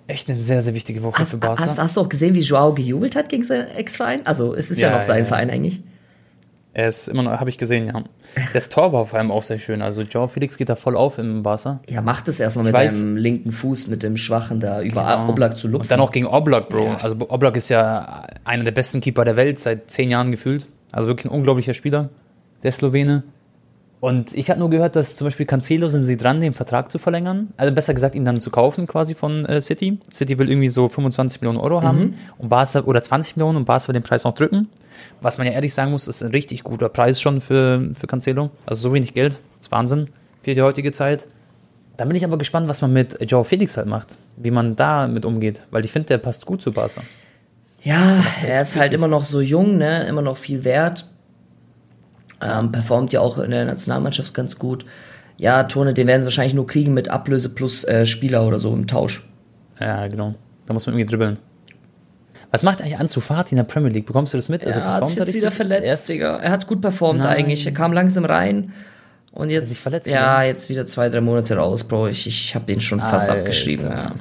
[0.07, 1.63] Echt eine sehr, sehr wichtige Woche für Hast, Barca.
[1.63, 4.21] hast, hast du auch gesehen, wie Joao gejubelt hat gegen seinen Ex-Verein?
[4.25, 5.25] Also, es ist ja, Ja, noch sein ja.
[5.25, 5.81] Verein eigentlich.
[6.73, 8.03] er ist immer noch, habe ich gesehen, ja.
[8.53, 9.81] Das Tor war vor allem auch sehr schön.
[9.81, 11.79] Also, Joao Felix geht da voll auf im Barca.
[11.89, 15.29] Ja, mach das erstmal mit weiß- deinem linken Fuß, mit dem Schwachen da über Genau.
[15.29, 15.83] Oblak zu lupfen.
[15.85, 16.85] Und dann auch gegen Oblak, Bro.
[16.85, 16.97] Ja.
[17.01, 20.67] Also, Oblak ist ja einer der besten Keeper der Welt, seit zehn Jahren gefühlt.
[20.91, 22.09] Also, wirklich ein unglaublicher Spieler,
[22.61, 23.23] der Slowene.
[24.05, 26.99] Und ich habe nur gehört, dass zum Beispiel Cancelo sind sie dran, den Vertrag zu
[26.99, 27.47] verlängern.
[27.57, 29.97] Also besser gesagt, ihn dann zu kaufen quasi von äh, City.
[30.13, 33.87] City will irgendwie so 25 Millionen Euro haben und Barca, oder 20 Millionen und Barca
[33.87, 34.69] will den Preis noch drücken.
[35.21, 38.51] Was man ja ehrlich sagen muss, ist ein richtig guter Preis schon für, für Cancelo.
[38.67, 40.11] Also so wenig Geld, ist Wahnsinn
[40.43, 41.25] für die heutige Zeit.
[41.97, 44.19] Da bin ich aber gespannt, was man mit Joao Felix halt macht.
[44.37, 45.63] Wie man da mit umgeht.
[45.71, 47.01] Weil ich finde, der passt gut zu Barca.
[47.81, 50.05] Ja, er ist halt immer noch so jung, ne?
[50.05, 51.07] Immer noch viel wert.
[52.41, 54.85] Ähm, performt ja auch in der Nationalmannschaft ganz gut.
[55.37, 58.73] Ja, Tone, den werden sie wahrscheinlich nur kriegen mit Ablöse plus äh, Spieler oder so
[58.73, 59.27] im Tausch.
[59.79, 60.35] Ja, genau.
[60.65, 61.39] Da muss man irgendwie dribbeln.
[62.51, 64.05] Was macht eigentlich Ansu Fati in der Premier League?
[64.05, 64.65] Bekommst du das mit?
[64.65, 66.37] Also er hat sich jetzt wieder verletzt, Er ist- Digga.
[66.37, 67.37] Er hat gut performt Nein.
[67.37, 67.65] eigentlich.
[67.65, 68.71] Er kam langsam rein
[69.31, 70.43] und jetzt, verletzt, ja, oder?
[70.45, 72.07] jetzt wieder zwei, drei Monate raus, Bro.
[72.07, 73.41] Ich, ich habe den schon fast Alter.
[73.41, 73.87] abgeschrieben.
[73.89, 74.11] Ja.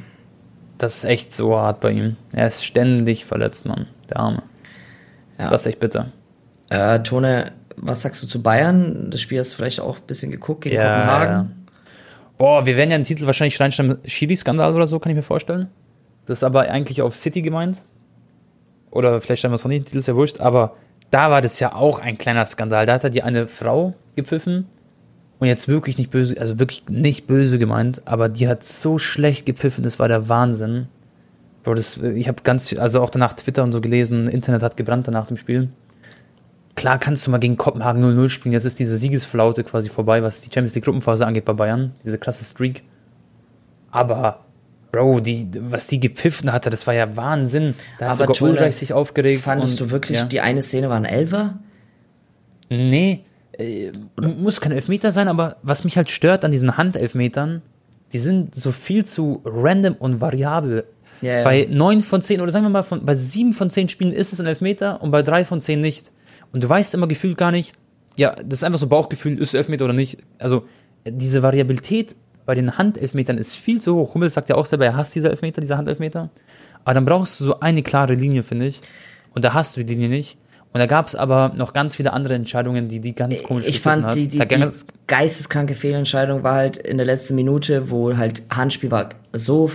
[0.78, 2.16] Das ist echt so hart bei ihm.
[2.32, 3.86] Er ist ständig verletzt, Mann.
[4.10, 4.42] Der Arme.
[5.38, 5.50] Ja.
[5.50, 6.08] Das ist echt bitter.
[6.70, 9.10] Äh, Tone, was sagst du zu Bayern?
[9.10, 11.32] Das Spiel hast du vielleicht auch ein bisschen geguckt gegen ja, Kopenhagen.
[11.32, 11.46] Ja.
[12.36, 15.68] Boah, wir werden ja den Titel wahrscheinlich reinstellen, Chili-Skandal oder so, kann ich mir vorstellen.
[16.26, 17.78] Das ist aber eigentlich auf City gemeint.
[18.90, 20.76] Oder vielleicht stellen wir es von nicht, Titel ist ja wurscht, aber
[21.10, 22.86] da war das ja auch ein kleiner Skandal.
[22.86, 24.66] Da hat er die eine Frau gepfiffen
[25.38, 29.46] und jetzt wirklich nicht böse, also wirklich nicht böse gemeint, aber die hat so schlecht
[29.46, 30.86] gepfiffen, das war der Wahnsinn.
[31.64, 35.08] Bro, das, ich habe ganz, also auch danach Twitter und so gelesen, Internet hat gebrannt
[35.08, 35.68] danach dem Spiel.
[36.74, 40.40] Klar kannst du mal gegen Kopenhagen 0-0 spielen, jetzt ist diese Siegesflaute quasi vorbei, was
[40.40, 42.82] die Champions League Gruppenphase angeht bei Bayern, diese klasse Streak.
[43.90, 44.40] Aber,
[44.90, 47.74] Bro, die, was die gepfiffen hatte, das war ja Wahnsinn.
[47.98, 49.42] Da hat sogar Ulreich sich aufgeregt.
[49.42, 50.24] Fandest und, du wirklich, ja.
[50.24, 51.60] die eine Szene war ein Elfer?
[52.70, 53.24] Nee,
[53.58, 57.62] äh, muss kein Elfmeter sein, aber was mich halt stört an diesen Handelfmetern,
[58.12, 60.84] die sind so viel zu random und variabel.
[61.20, 61.44] Ja, ja.
[61.44, 64.32] Bei neun von zehn oder sagen wir mal, von, bei sieben von zehn Spielen ist
[64.32, 66.10] es ein Elfmeter und bei drei von zehn nicht.
[66.54, 67.74] Und du weißt immer gefühlt gar nicht,
[68.16, 70.18] ja, das ist einfach so Bauchgefühl, ist es Elfmeter oder nicht.
[70.38, 70.66] Also
[71.04, 72.14] diese Variabilität
[72.46, 74.14] bei den Handelfmetern ist viel zu hoch.
[74.14, 76.30] Hummel sagt ja auch selber, er hasst diese Elfmeter, diese Handelfmeter.
[76.84, 78.80] Aber dann brauchst du so eine klare Linie, finde ich.
[79.34, 80.38] Und da hast du die Linie nicht.
[80.72, 83.80] Und da gab es aber noch ganz viele andere Entscheidungen, die die ganz komisch Ich
[83.80, 84.70] fand, die, die, die
[85.08, 89.70] geisteskranke Fehlentscheidung war halt in der letzten Minute, wo halt Handspiel war so,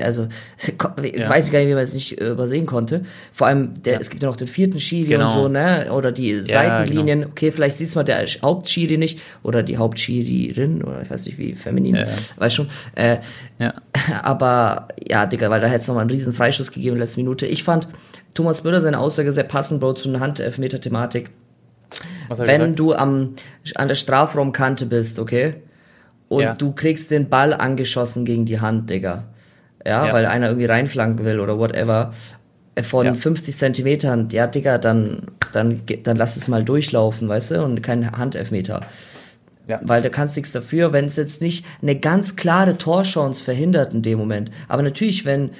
[0.00, 0.28] also
[1.02, 1.28] ich ja.
[1.28, 3.04] weiß gar nicht, wie man es nicht übersehen konnte.
[3.32, 4.00] Vor allem, der, ja.
[4.00, 5.26] es gibt ja noch den vierten Schiri genau.
[5.28, 5.92] und so, ne?
[5.92, 7.20] Oder die Seitenlinien.
[7.20, 7.30] Genau.
[7.30, 11.54] Okay, vielleicht sieht mal der Hauptschiri nicht oder die Hauptschiririn oder ich weiß nicht wie
[11.54, 12.06] feminin, ja.
[12.36, 12.68] weiß schon.
[12.94, 13.18] Äh,
[13.58, 13.74] ja.
[14.22, 17.20] Aber ja, Digga, weil da hätte es nochmal einen riesen Freischuss gegeben in der letzten
[17.20, 17.46] Minute.
[17.46, 17.88] Ich fand,
[18.34, 21.30] Thomas Müller seine Aussage sehr passend, Bro, zu einer Handelfmeter-Thematik.
[22.28, 23.34] Wenn du am,
[23.76, 25.54] an der Strafraumkante bist, okay,
[26.28, 26.54] und ja.
[26.54, 29.24] du kriegst den Ball angeschossen gegen die Hand, Digga.
[29.84, 30.12] Ja, ja.
[30.12, 32.12] weil einer irgendwie reinflanken will oder whatever.
[32.74, 33.14] Äh, von ja.
[33.14, 38.10] 50 Zentimetern, ja, Digga, dann, dann, dann lass es mal durchlaufen, weißt du, und kein
[38.12, 38.80] Handelfmeter.
[39.68, 39.80] Ja.
[39.82, 44.02] Weil da kannst nichts dafür, wenn es jetzt nicht eine ganz klare Torchance verhindert in
[44.02, 44.50] dem Moment.
[44.68, 45.50] Aber natürlich, wenn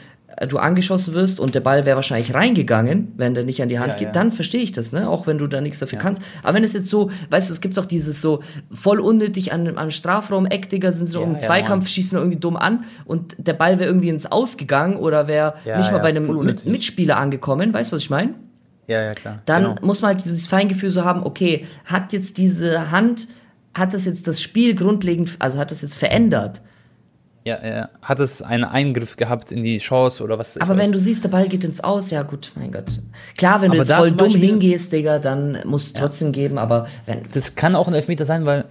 [0.49, 3.94] du angeschossen wirst und der Ball wäre wahrscheinlich reingegangen, wenn der nicht an die Hand
[3.94, 4.12] ja, geht, ja.
[4.12, 5.09] dann verstehe ich das, ne?
[5.09, 6.03] Auch wenn du da nichts dafür ja.
[6.03, 6.20] kannst.
[6.42, 9.79] Aber wenn es jetzt so, weißt du, es gibt doch dieses so voll unnötig an,
[9.79, 13.88] am Strafraum, Eckdigger sind so im Zweikampf, schießen irgendwie dumm an und der Ball wäre
[13.88, 18.03] irgendwie ins Ausgegangen oder wäre nicht mal bei einem Mit Mitspieler angekommen, weißt du, was
[18.03, 18.35] ich meine?
[18.88, 19.42] Ja, ja, klar.
[19.46, 19.77] Dann genau.
[19.83, 23.27] muss man halt dieses Feingefühl so haben, okay, hat jetzt diese Hand,
[23.75, 26.61] hat das jetzt das Spiel grundlegend, also hat das jetzt verändert?
[27.47, 30.59] Ja, er hat es einen Eingriff gehabt in die Chance oder was?
[30.59, 32.99] Aber wenn du siehst, der Ball geht ins Aus, ja gut, mein Gott.
[33.39, 36.01] Klar, wenn du jetzt voll dumm Beispiel, hingehst, Digga, dann musst du ja.
[36.01, 37.21] trotzdem geben, aber wenn.
[37.31, 38.65] Das kann auch ein Elfmeter sein, weil,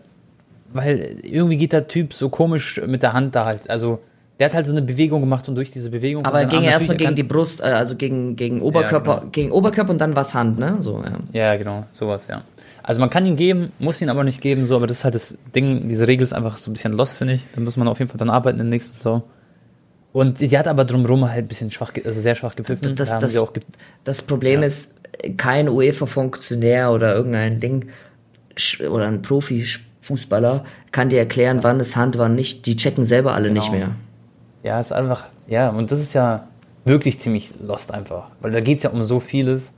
[0.74, 3.70] weil irgendwie geht der Typ so komisch mit der Hand da halt.
[3.70, 4.02] Also,
[4.42, 6.26] der hat halt so eine Bewegung gemacht und durch diese Bewegung.
[6.26, 9.32] Aber er ging erstmal gegen die Brust, äh, also gegen, gegen Oberkörper, ja, genau.
[9.32, 10.82] gegen Oberkörper und dann war Hand, ne?
[10.82, 11.20] So, ja.
[11.32, 12.42] Ja, genau, sowas, ja.
[12.88, 15.16] Also man kann ihn geben, muss ihn aber nicht geben, so, aber das ist halt
[15.16, 17.46] das Ding, diese Regel ist einfach so ein bisschen lost, finde ich.
[17.56, 19.24] Da muss man auf jeden Fall dann arbeiten in der nächsten Saison.
[20.14, 22.96] Und sie hat aber drumherum halt ein bisschen schwach, also sehr schwach gepfiffen.
[22.96, 23.52] Das, da das,
[24.04, 24.68] das Problem ja.
[24.68, 24.94] ist,
[25.36, 27.88] kein UEFA-Funktionär oder irgendein Ding
[28.88, 32.68] oder ein Profifußballer kann dir erklären, wann es Hand, wann nicht.
[32.68, 33.62] Die checken selber alle genau.
[33.62, 33.96] nicht mehr.
[34.62, 36.48] Ja, ist einfach, ja, und das ist ja
[36.84, 38.28] wirklich ziemlich lost einfach.
[38.42, 39.72] Weil da geht es ja um so vieles.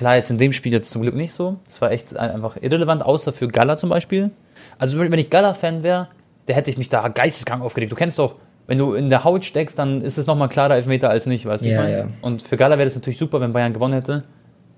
[0.00, 1.58] Klar, jetzt in dem Spiel jetzt zum Glück nicht so.
[1.66, 4.30] Es war echt einfach irrelevant, außer für Gala zum Beispiel.
[4.78, 6.08] Also wenn ich Gala-Fan wäre,
[6.48, 7.92] der hätte ich mich da geisteskrank aufgeregt.
[7.92, 8.36] Du kennst doch,
[8.66, 11.66] wenn du in der Haut steckst, dann ist es nochmal klarer Elfmeter als nicht, weißt
[11.66, 11.68] du?
[11.68, 12.08] Ja, ja.
[12.22, 14.24] Und für Gala wäre das natürlich super, wenn Bayern gewonnen hätte,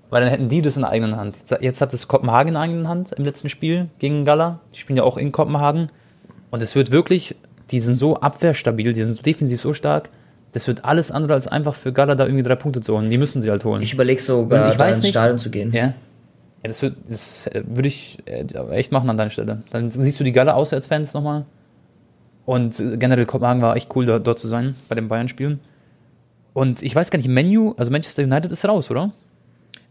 [0.09, 1.37] weil dann hätten die das in der eigenen Hand.
[1.61, 4.59] Jetzt hat es Kopenhagen in der eigenen Hand im letzten Spiel gegen Gala.
[4.73, 5.89] Die spielen ja auch in Kopenhagen.
[6.51, 7.37] Und es wird wirklich,
[7.71, 10.09] die sind so abwehrstabil, die sind so defensiv so stark
[10.53, 13.09] das wird alles andere als einfach für Gala da irgendwie drei Punkte zu holen.
[13.09, 13.81] Die müssen sie halt holen.
[13.81, 15.73] Ich überlege sogar, ich weiß ins Stadion zu gehen.
[15.73, 15.93] Ja.
[16.63, 19.63] Ja, das, wird, das äh, würde ich äh, echt machen an deiner Stelle.
[19.71, 21.45] Dann siehst du die Gala aus als Fans nochmal.
[22.45, 25.59] Und äh, generell Kopenhagen war echt cool, dort zu sein bei den Bayern-Spielen.
[26.53, 29.11] Und ich weiß gar nicht, Menu, also Manchester United ist raus, oder?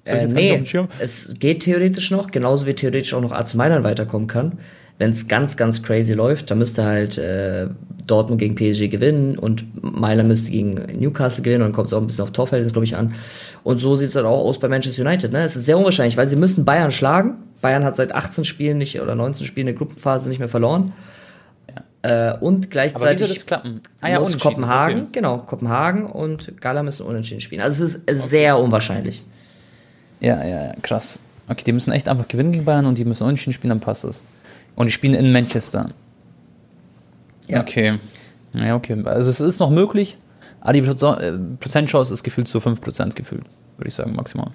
[0.05, 0.63] Äh, nee,
[0.99, 4.59] es geht theoretisch noch, genauso wie theoretisch auch noch AC Mailand weiterkommen kann
[5.03, 7.67] wenn es ganz, ganz crazy läuft, dann müsste halt äh,
[8.07, 12.01] Dortmund gegen PSG gewinnen und Mailand müsste gegen Newcastle gewinnen und dann kommt es auch
[12.01, 13.15] ein bisschen auf Torverhältnis, glaube ich, an.
[13.63, 15.33] Und so sieht es dann auch aus bei Manchester United.
[15.33, 15.43] Ne?
[15.43, 17.37] Es ist sehr unwahrscheinlich, weil sie müssen Bayern schlagen.
[17.61, 20.93] Bayern hat seit 18 Spielen nicht oder 19 Spielen eine Gruppenphase nicht mehr verloren.
[22.05, 22.33] Ja.
[22.33, 23.45] Äh, und gleichzeitig?
[23.51, 25.09] Ah, ja, muss Kopenhagen, okay.
[25.13, 27.63] genau, Kopenhagen und Gala müssen unentschieden spielen.
[27.63, 28.29] Also es ist okay.
[28.29, 29.23] sehr unwahrscheinlich.
[30.21, 31.21] Ja, ja, krass.
[31.49, 34.05] Okay, die müssen echt einfach gewinnen gegen Bayern und die müssen unentschieden spielen, dann passt
[34.05, 34.23] das.
[34.75, 35.91] Und die spielen in Manchester.
[37.49, 37.61] Ja.
[37.61, 37.99] Okay.
[38.55, 39.03] Ja, okay.
[39.05, 40.19] Also es ist noch möglich,
[40.61, 43.45] aber die äh, Prozentchance ist gefühlt zu 5% gefühlt,
[43.77, 44.51] würde ich sagen, maximal.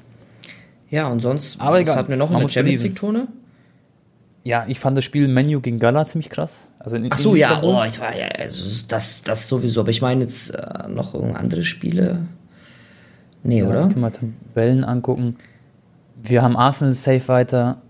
[0.90, 2.84] Ja, und sonst, Aber egal, hatten wir noch man muss Champions.
[2.84, 3.28] League-Tone?
[4.44, 6.70] Ja, ich fand das Spiel Menu gegen Gala ziemlich krass.
[6.80, 9.82] Also in, Ach so, in ja, oh, ich war ja, also das, das sowieso.
[9.82, 12.20] Aber ich meine jetzt äh, noch andere Spiele.
[13.44, 13.82] Nee, Ja, oder?
[13.90, 15.36] Können wir Tabellen angucken.
[16.24, 17.82] Wir haben Arsenal safe weiter.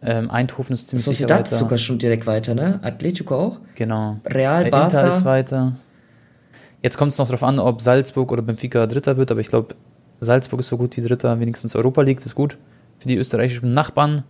[0.00, 1.58] Ähm, Eindhoven ist ziemlich sicher Sociedad ist weiter.
[1.64, 2.78] sogar schon direkt weiter, ne?
[2.82, 3.56] Atletico auch.
[3.74, 4.18] Genau.
[4.24, 5.00] Real, Äh, Barca.
[5.00, 5.72] Inter ist weiter.
[6.82, 9.74] Jetzt kommt es noch darauf an, ob Salzburg oder Benfica Dritter wird, aber ich glaube,
[10.20, 12.56] Salzburg ist so gut wie Dritter, wenigstens Europa League, das ist gut
[12.98, 14.22] für die österreichischen Nachbarn.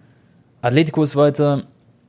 [0.62, 1.64] Atletico ist weiter,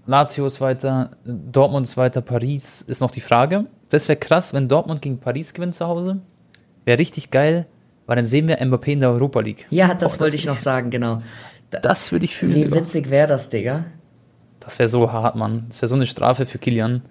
[0.06, 3.66] Lazio ist weiter, Dortmund ist weiter, Paris ist noch die Frage.
[3.90, 6.20] Das wäre krass, wenn Dortmund gegen Paris gewinnt zu Hause.
[6.86, 7.66] Wäre richtig geil,
[8.08, 9.68] weil dann sehen wir Mbappé in der Europa League.
[9.70, 11.22] Ja, das Boah, wollte das- ich noch sagen, genau.
[11.72, 12.56] Da, Das würde ich fühlen.
[12.56, 12.76] wie Digga.
[12.76, 13.86] witzig wäre das, Digga?
[14.60, 15.66] Das wäre so hart, Mann.
[15.70, 17.02] Das wäre so eine Strafe für Kilian.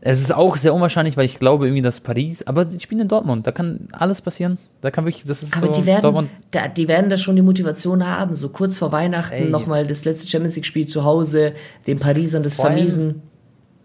[0.00, 3.08] Es ist auch sehr unwahrscheinlich, weil ich glaube irgendwie, dass Paris, aber die spielen in
[3.08, 4.58] Dortmund, da kann alles passieren.
[4.80, 7.42] Da kann wirklich, das ist Aber so, die werden, da, die werden da schon die
[7.42, 11.52] Motivation haben, so kurz vor Weihnachten nochmal das letzte Champions League-Spiel zu Hause,
[11.88, 13.22] den Parisern das Vor vermiesen.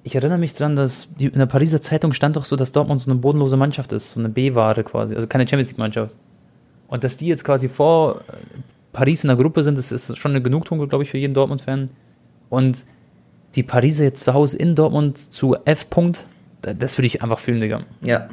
[0.04, 3.02] ich erinnere mich dran, dass die, in der Pariser Zeitung stand doch so, dass Dortmund
[3.02, 6.16] so eine bodenlose Mannschaft ist, so eine B-Ware quasi, also keine Champions League Mannschaft.
[6.88, 8.22] Und dass die jetzt quasi vor
[8.94, 11.90] Paris in der Gruppe sind, das ist schon eine Genugtuung, glaube ich, für jeden Dortmund-Fan.
[12.50, 12.86] Und
[13.56, 15.88] die Pariser jetzt zu Hause in Dortmund zu F.
[15.92, 16.20] -Punkt,
[16.62, 17.82] da- das würde ich einfach fühlen, Digga.
[18.02, 18.30] Ja.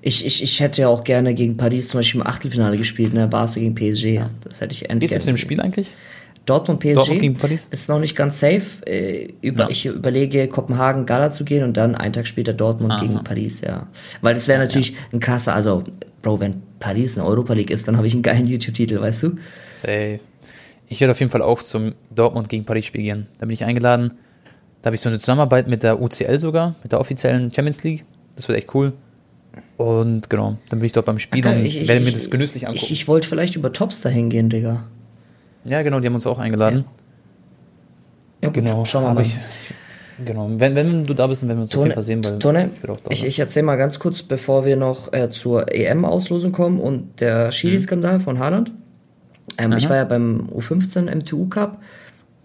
[0.00, 3.26] Ich, ich, ich hätte ja auch gerne gegen Paris zum Beispiel im Achtelfinale gespielt, ne?
[3.26, 4.20] Barca gegen PSG.
[4.44, 5.10] Das hätte ich endlich.
[5.10, 5.88] Gehst du zu dem Spiel eigentlich?
[6.46, 7.66] Dortmund PSG Dortmund gegen Paris?
[7.70, 8.62] ist noch nicht ganz safe.
[8.86, 9.70] Äh, über, Ja.
[9.70, 13.00] Ich überlege, Kopenhagen Gala zu gehen und dann einen Tag später Dortmund Aha.
[13.02, 13.86] gegen Paris, ja.
[14.22, 15.84] Weil das wäre natürlich ein krasser, also,
[16.22, 19.22] Bro, wenn Paris in der Europa League ist, dann habe ich einen geilen YouTube-Titel, weißt
[19.24, 19.32] du?
[19.74, 20.20] Safe.
[20.88, 23.26] Ich werde auf jeden Fall auch zum Dortmund gegen Paris Spiel gehen.
[23.38, 24.12] Da bin ich eingeladen.
[24.80, 28.04] Da habe ich so eine Zusammenarbeit mit der UCL sogar, mit der offiziellen Champions League.
[28.36, 28.92] Das wird echt cool.
[29.76, 32.66] Und genau, dann bin ich dort beim Spiel und Ich- ich- werde mir das genüsslich
[32.66, 32.84] angucken.
[32.84, 34.84] Ich, ich wollte vielleicht über Tops dahin gehen, Digga.
[35.64, 36.84] ja, genau, die haben uns auch eingeladen.
[38.40, 39.22] Ja, gut, Genau, schauen wir mal.
[39.22, 39.36] Ich,
[40.24, 42.38] genau, wenn, wenn du da bist, dann werden wir uns auf jeden Fall sehen, weil
[42.38, 45.30] Tone, ich werde auch da ich, ich erzähle mal ganz kurz, bevor wir noch äh,
[45.30, 48.72] zur EM-Auslosung kommen und der Schiri-Skandal von Haaland.
[49.58, 51.80] Ähm, ich war ja beim U15 MTU Cup.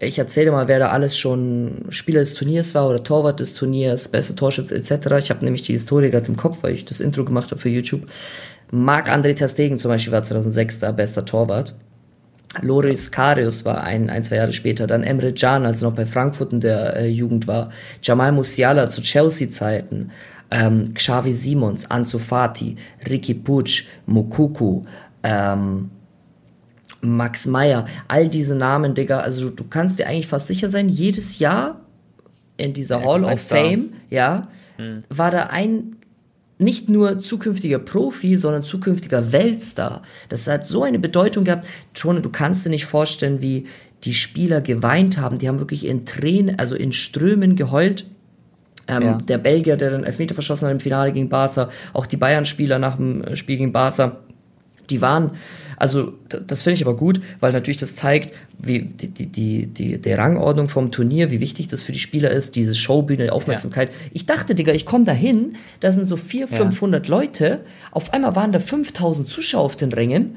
[0.00, 4.08] Ich erzähle mal, wer da alles schon Spieler des Turniers war oder Torwart des Turniers,
[4.08, 5.14] bester Torschütze etc.
[5.18, 7.68] Ich habe nämlich die Historie gerade im Kopf, weil ich das Intro gemacht habe für
[7.68, 8.02] YouTube.
[8.72, 11.74] Marc-André Ter Stegen zum Beispiel war 2006 da bester Torwart.
[12.62, 16.06] Loris Karius war ein, ein, zwei Jahre später, dann Emre Can, als er noch bei
[16.06, 17.70] Frankfurt in der äh, Jugend war,
[18.02, 20.10] Jamal Musiala zu Chelsea-Zeiten,
[20.50, 22.76] ähm, Xavi Simons, Ansu Fati,
[23.08, 24.84] Ricky Puig, Mokuku,
[25.22, 25.90] ähm,
[27.00, 30.88] Max Meyer, all diese Namen, Digga, also du, du kannst dir eigentlich fast sicher sein,
[30.88, 31.80] jedes Jahr
[32.56, 33.40] in dieser Ja, Hall of.
[33.40, 34.48] Fame, ja,
[35.08, 35.96] war da ein
[36.58, 40.02] nicht nur zukünftiger Profi, sondern zukünftiger Weltstar.
[40.28, 41.66] Das hat so eine Bedeutung gehabt.
[41.94, 43.66] Tone, du kannst dir nicht vorstellen, wie
[44.04, 45.38] die Spieler geweint haben.
[45.38, 48.06] Die haben wirklich in Tränen, also in Strömen geheult.
[48.86, 49.18] Ähm, Ja.
[49.18, 52.96] Der Belgier, der den Elfmeter verschossen hat im Finale gegen Barca, auch die Bayern-Spieler nach
[52.96, 54.18] dem Spiel gegen Barca,
[54.90, 55.32] die waren,
[55.76, 60.00] also das finde ich aber gut, weil natürlich das zeigt, wie die, die, die, die,
[60.00, 63.90] die Rangordnung vom Turnier, wie wichtig das für die Spieler ist, diese Showbühne, Aufmerksamkeit.
[64.12, 68.36] Ich dachte, Digga, ich komme da hin, da sind so 400, 500 Leute, auf einmal
[68.36, 70.36] waren da 5000 Zuschauer auf den Rängen.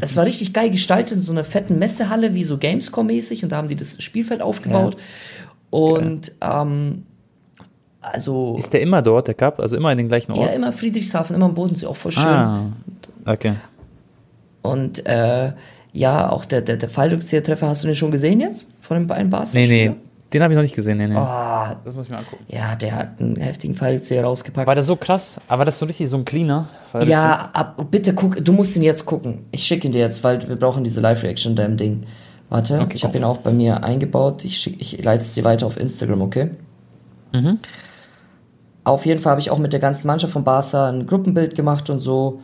[0.00, 3.56] Das war richtig geil gestaltet in so einer fetten Messehalle, wie so Gamescom-mäßig, und da
[3.56, 4.96] haben die das Spielfeld aufgebaut.
[5.70, 7.04] Und ähm,
[8.00, 9.60] also Ist der immer dort, der Cup?
[9.60, 10.54] Also immer in den gleichen ja, Ort?
[10.54, 12.24] immer Friedrichshafen, immer am Bodensee, auch voll schön.
[12.24, 12.62] ah,
[13.26, 13.54] okay.
[14.62, 15.52] Und äh,
[15.92, 18.68] ja, auch der, der, der Fallrückzieher-Treffer, hast du den schon gesehen jetzt?
[18.80, 19.54] Von den beiden Bars?
[19.54, 19.92] Nee, nee,
[20.32, 20.98] den habe ich noch nicht gesehen.
[20.98, 21.16] Nee, nee.
[21.16, 22.44] Ah, Das muss ich mir angucken.
[22.48, 24.66] ja, der hat einen heftigen Fallrückzieher rausgepackt.
[24.66, 25.40] War das so krass?
[25.48, 26.68] Aber war das so richtig so ein cleaner?
[27.04, 29.46] Ja, ab, bitte guck, du musst ihn jetzt gucken.
[29.50, 32.04] Ich schicke ihn dir jetzt, weil wir brauchen diese Live-Reaction deinem Ding.
[32.48, 34.44] Warte, Okay, ich habe ihn auch bei mir eingebaut.
[34.44, 36.50] Ich, schick, ich leite es dir weiter auf Instagram, okay?
[37.32, 37.58] Mhm.
[38.90, 41.88] Auf jeden Fall habe ich auch mit der ganzen Mannschaft von Barca ein Gruppenbild gemacht
[41.90, 42.40] und so.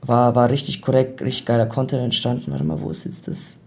[0.00, 2.50] War, war richtig korrekt, richtig geiler Content entstanden.
[2.50, 3.60] Warte mal, wo ist jetzt das?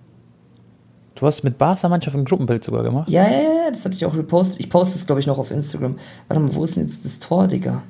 [1.15, 3.09] Du hast mit Barca-Mannschaft ein Gruppenbild sogar gemacht?
[3.09, 4.59] Ja, ja, ja, das hatte ich auch repostet.
[4.59, 5.97] Ich poste es, glaube ich, noch auf Instagram.
[6.27, 7.83] Warte mal, wo ist denn jetzt das Tor, Digga?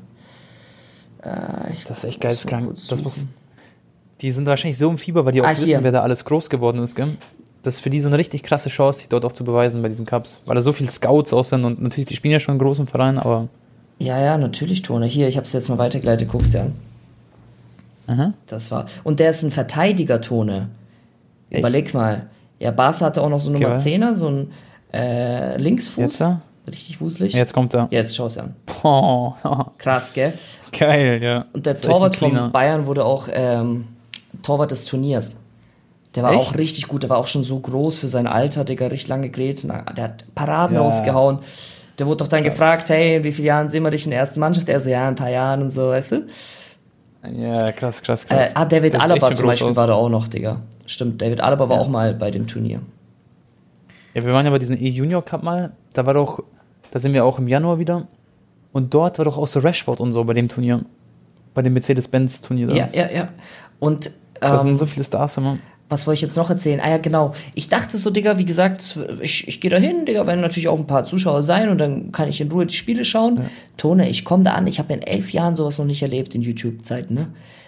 [1.21, 2.65] Äh, Das ist echt geisteskrank.
[2.65, 3.27] kurz Das muss,
[4.21, 5.67] die sind wahrscheinlich so im Fieber, weil die auch hier.
[5.67, 7.17] wissen, wer da alles groß geworden ist, gell?
[7.62, 9.89] Das ist für die so eine richtig krasse Chance, sich dort auch zu beweisen bei
[9.89, 10.39] diesen Cups.
[10.46, 12.87] Weil da so viele Scouts auch sind und natürlich, die spielen ja schon in großen
[12.87, 13.48] Vereinen, aber.
[14.00, 15.06] Ja, ja, natürlich, Tone.
[15.06, 16.73] Hier, ich habe es jetzt mal weitergeleitet, guck's dir an.
[18.08, 18.33] Aha.
[18.47, 18.85] Das war.
[19.04, 20.69] Und der ist ein Verteidiger, Tone.
[21.50, 21.60] Echt?
[21.60, 22.27] Überleg mal.
[22.60, 23.97] Ja, Barca hatte auch noch so Nummer Okay.
[23.97, 24.52] 10er, so ein
[24.93, 26.19] äh, Linksfuß.
[26.19, 26.29] Jetzt?
[26.67, 27.33] Richtig wuselig.
[27.33, 27.87] Jetzt kommt er.
[27.91, 28.56] Jetzt schau's dir an.
[28.83, 29.33] Oh,
[29.77, 30.33] Krass, gell?
[30.77, 31.45] geil, ja.
[31.54, 32.52] Und der Torwart von.
[32.52, 33.87] Bayern wurde auch ähm,
[34.43, 35.37] Torwart des Turniers.
[36.15, 36.41] Der war Echt?
[36.41, 39.29] auch richtig gut, der war auch schon so groß für sein Alter, Digga, richtig lange
[39.29, 39.63] geredet.
[39.95, 40.81] Der hat Paraden Ja.
[40.81, 41.39] rausgehauen.
[42.00, 44.19] Der wurde doch dann gefragt, hey, in wie vielen Jahren sehen wir dich in der
[44.19, 44.69] ersten Mannschaft?
[44.69, 46.27] Er so, ja, in ein paar Jahren und so, weißt du?
[47.35, 48.52] Ja, krass, krass, Äh, krass.
[48.56, 49.75] ah, David Das sieht Alaba zum Beispiel aus.
[49.75, 50.62] war da auch noch, Digga.
[50.85, 51.81] Stimmt, David Alaba war Ja.
[51.83, 52.81] auch mal bei dem Turnier.
[54.13, 55.71] Ja, wir waren ja bei diesem E-Junior Cup mal.
[55.93, 56.41] Da war doch,
[56.91, 58.08] da sind wir auch im Januar wieder.
[58.71, 60.81] Und dort war doch auch so Rashford und so bei dem Turnier.
[61.54, 62.73] Bei dem Mercedes-Benz-Turnier da.
[62.75, 63.27] Ja, ja, ja.
[63.79, 65.58] Und Da ähm, sind so viele Stars immer.
[65.90, 66.79] Was wollte ich jetzt noch erzählen?
[66.79, 67.33] Ah ja, genau.
[67.56, 70.77] Ich dachte so, Digga, wie gesagt, ich, ich gehe da hin, Digga, werden natürlich auch
[70.79, 73.50] ein paar Zuschauer sein und dann kann ich in Ruhe die Spiele schauen.
[73.75, 76.42] Tone, ich komme da an, ich habe in elf Jahren sowas noch nicht erlebt in
[76.44, 77.27] YouTube-Zeiten, ne?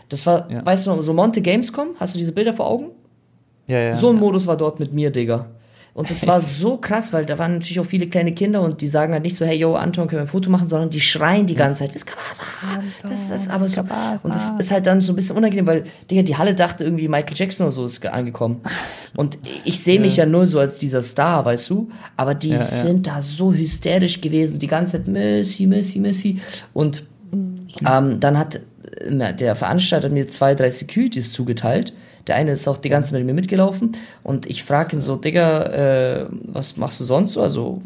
[0.09, 0.65] Das war, Ja.
[0.65, 2.87] weißt du noch, so Monte Gamescom, hast du diese Bilder vor Augen?
[3.67, 3.95] Ja, ja.
[3.95, 5.47] So ein Modus war dort mit mir, Digga.
[5.93, 8.87] Und das war so krass, weil da waren natürlich auch viele kleine Kinder und die
[8.87, 11.47] sagen halt nicht so, hey, yo, Anton, können wir ein Foto machen, sondern die schreien
[11.47, 12.43] die ganze Zeit, Viscabasa,
[13.03, 13.81] das ist aber so.
[14.23, 17.09] Und das ist halt dann so ein bisschen unangenehm, weil, Digga, die Halle dachte irgendwie
[17.09, 18.61] Michael Jackson oder so ist angekommen.
[19.17, 21.89] Und ich sehe mich ja nur so als dieser Star, weißt du?
[22.15, 22.65] Aber die Ja, ja.
[22.65, 26.39] sind da so hysterisch gewesen, die ganze Zeit Messi, Messi, Messi.
[26.73, 27.03] Und
[27.85, 28.61] ähm, dann hat
[29.01, 31.93] äh, der Veranstalter mir zwei, drei Securities zugeteilt.
[32.27, 33.93] Der eine ist auch die ganze Zeit mit mir mitgelaufen
[34.23, 37.41] und ich frage ihn so, Digga, äh, was machst du sonst so?
[37.41, 37.81] Also,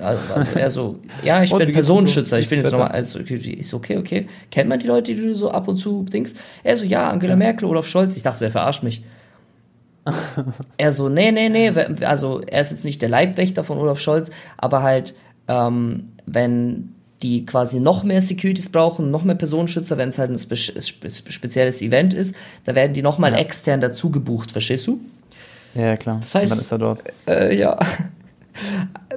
[0.00, 1.74] also, also er so, ja, ich Und bin so?
[1.74, 3.54] Personenschützer, ich bin ist jetzt nochmal als Security.
[3.54, 4.26] Ich so, okay, okay.
[4.50, 6.34] Kennt man die Leute, die du so ab und zu dings?
[6.64, 8.16] Er so, ja, Angela Merkel, Olaf Scholz.
[8.16, 9.02] Ich dachte, er verarscht mich.
[10.76, 11.70] er so, nee, nee, nee,
[12.04, 15.14] also er ist jetzt nicht der Leibwächter von Olaf Scholz, aber halt,
[15.48, 20.38] ähm, wenn die quasi noch mehr Securities brauchen, noch mehr Personenschützer, wenn es halt ein
[20.38, 23.38] spe spe spezielles Event ist, da werden die nochmal Ja.
[23.38, 25.00] extern dazu gebucht, verstehst du?
[25.74, 26.18] Ja, klar.
[26.20, 27.02] Das heißt- Und dann ist er dort.
[27.26, 27.76] Äh, ja.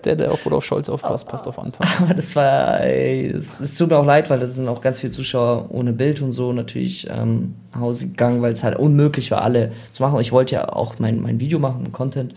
[0.06, 1.86] Der, der auf Rudolf Scholz aufpasst, passt auf Anton.
[2.00, 5.66] Aber das war, es, tut mir auch leid, weil das sind auch ganz viele Zuschauer
[5.70, 9.72] ohne Bild und so natürlich ähm, nach Hause gegangen, weil es halt unmöglich war, alle
[9.94, 10.20] zu machen.
[10.22, 12.34] Ich wollte ja auch mein, mein Video machen, Content.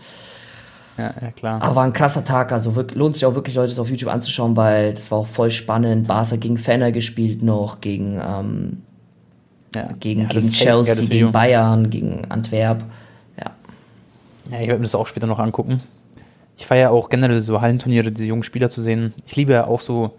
[0.97, 1.61] Ja, ja, klar.
[1.61, 4.09] Aber war ein krasser Tag, also wirk- lohnt sich auch wirklich, Leute, das auf YouTube
[4.09, 6.07] anzuschauen, weil das war auch voll spannend.
[6.07, 8.81] Barca gegen Fenner gespielt noch, gegen, ähm,
[9.75, 9.89] ja.
[9.99, 12.83] gegen, ja, gegen Chelsea, gegen Bayern, gegen Antwerp.
[13.37, 13.51] Ja.
[14.51, 15.81] Ja, ich werde mir das auch später noch angucken.
[16.57, 19.13] Ich feiere ja auch generell so Hallenturniere, diese jungen Spieler zu sehen.
[19.25, 20.15] Ich liebe ja auch so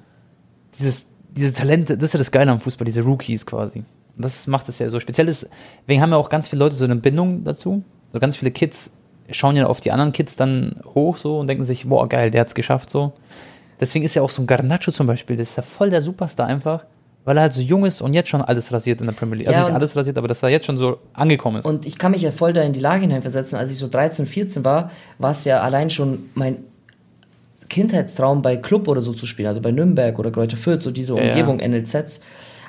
[0.79, 3.79] dieses, diese Talente, das ist ja das Geile am Fußball, diese Rookies quasi.
[3.79, 5.29] Und das macht es ja so speziell.
[5.29, 5.49] ist-
[5.83, 7.83] Deswegen haben ja auch ganz viele Leute so eine Bindung dazu.
[8.13, 8.91] So ganz viele Kids
[9.31, 12.43] schauen ja auf die anderen Kids dann hoch so und denken sich, boah, geil, der
[12.43, 13.13] hat's geschafft so.
[13.81, 16.47] Deswegen ist ja auch so ein Garnacho zum Beispiel, das ist ja voll der Superstar
[16.47, 16.85] einfach,
[17.25, 19.49] weil er halt so jung ist und jetzt schon alles rasiert in der Premier League.
[19.49, 21.67] Also Ja, nicht und- alles rasiert, aber dass er jetzt schon so angekommen ist.
[21.67, 23.59] Und ich kann mich ja voll da in die Lage hineinversetzen.
[23.59, 26.59] Als ich so 13, 14 war, war es ja allein schon mein
[27.69, 31.15] Kindheitstraum bei Club oder so zu spielen, also bei Nürnberg oder Greuther Fürth, so diese
[31.17, 31.29] Ja, ja.
[31.31, 32.21] Umgebung, NLZs.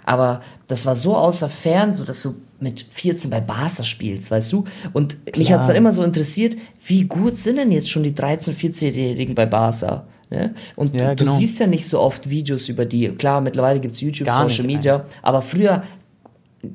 [0.08, 4.54] Aber das war so außer Fern, so dass du mit 14 bei Barca spielst, weißt
[4.54, 4.64] du?
[4.94, 5.60] Und mich Klar.
[5.60, 6.56] hat's dann immer so interessiert,
[6.86, 10.08] wie gut sind denn jetzt schon die 13, 14-Jährigen bei Barca?
[10.30, 10.54] Ne?
[10.78, 11.32] Und Ja, du, genau.
[11.34, 13.10] du siehst ja nicht so oft Videos über die.
[13.10, 15.84] Klar, mittlerweile gibt's YouTube, Gar Social nicht, Media, aber früher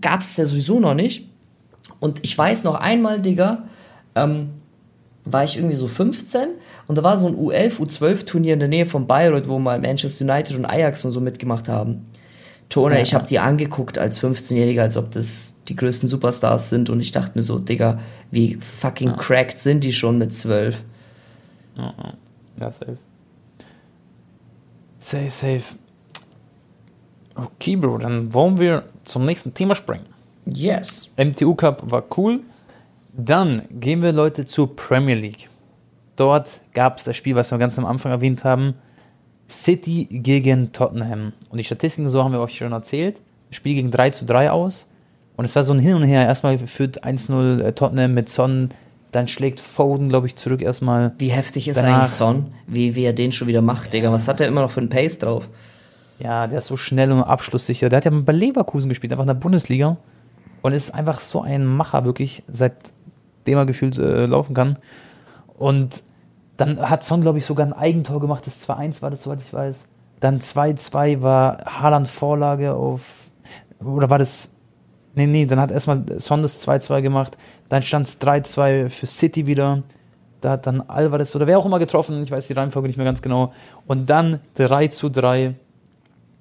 [0.02, 1.26] gab's es ja sowieso noch nicht.
[2.00, 3.64] Und ich weiß noch einmal, Digga,
[4.14, 4.50] ähm,
[5.24, 6.48] war ich irgendwie so 15
[6.86, 10.26] und da war so ein U11, U12-Turnier in der Nähe von Bayreuth, wo mal Manchester
[10.26, 12.04] United und Ajax und so mitgemacht haben.
[12.72, 13.02] Tone, Ja.
[13.02, 17.10] ich habe die angeguckt als 15-Jähriger, als ob das die größten Superstars sind und ich
[17.12, 17.98] dachte mir so, Digga,
[18.30, 20.82] wie fucking cracked sind die schon mit 12?
[21.76, 22.14] Ja, ja.
[22.60, 22.98] ja, safe.
[24.98, 25.62] Safe, safe.
[27.34, 30.06] Okay, Bro, dann wollen wir zum nächsten Thema springen.
[30.46, 31.14] Yes.
[31.16, 32.40] MTU Cup war cool.
[33.12, 35.48] Dann gehen wir, Leute, zur Premier League.
[36.16, 38.74] Dort gab es das Spiel, was wir ganz am Anfang erwähnt haben.
[39.52, 41.32] City gegen Tottenham.
[41.50, 43.20] Und die Statistiken, so haben wir euch schon erzählt.
[43.50, 44.86] Spiel ging 3 zu 3 aus.
[45.36, 46.26] Und es war so ein Hin und Her.
[46.26, 48.70] Erstmal führt 1-0 äh, Tottenham mit Son.
[49.12, 51.12] Dann schlägt Foden, glaube ich, zurück erstmal.
[51.18, 52.46] Wie heftig ist Danach- eigentlich Son?
[52.66, 54.10] Wie, wie er den schon wieder macht, Digga.
[54.10, 55.48] Was hat er immer noch für einen Pace drauf?
[56.18, 57.88] Ja, der ist so schnell und abschlusssicher.
[57.88, 59.96] Der hat ja bei Leverkusen gespielt, einfach in der Bundesliga.
[60.62, 64.78] Und ist einfach so ein Macher, wirklich, seitdem er gefühlt äh, laufen kann.
[65.58, 66.02] Und
[66.56, 68.46] dann hat Son, glaube ich, sogar ein Eigentor gemacht.
[68.46, 69.84] Das 2-1 war das, soweit ich weiß.
[70.20, 73.02] Dann 2-2 war Haaland Vorlage auf.
[73.82, 74.50] Oder war das.
[75.14, 77.36] Nee, nee, dann hat erstmal Son das 2-2 gemacht.
[77.68, 79.82] Dann stand es 3-2 für City wieder.
[80.40, 83.06] Da hat dann Alvarez oder wer auch immer getroffen, ich weiß die Reihenfolge nicht mehr
[83.06, 83.52] ganz genau.
[83.86, 85.54] Und dann 3 zu 3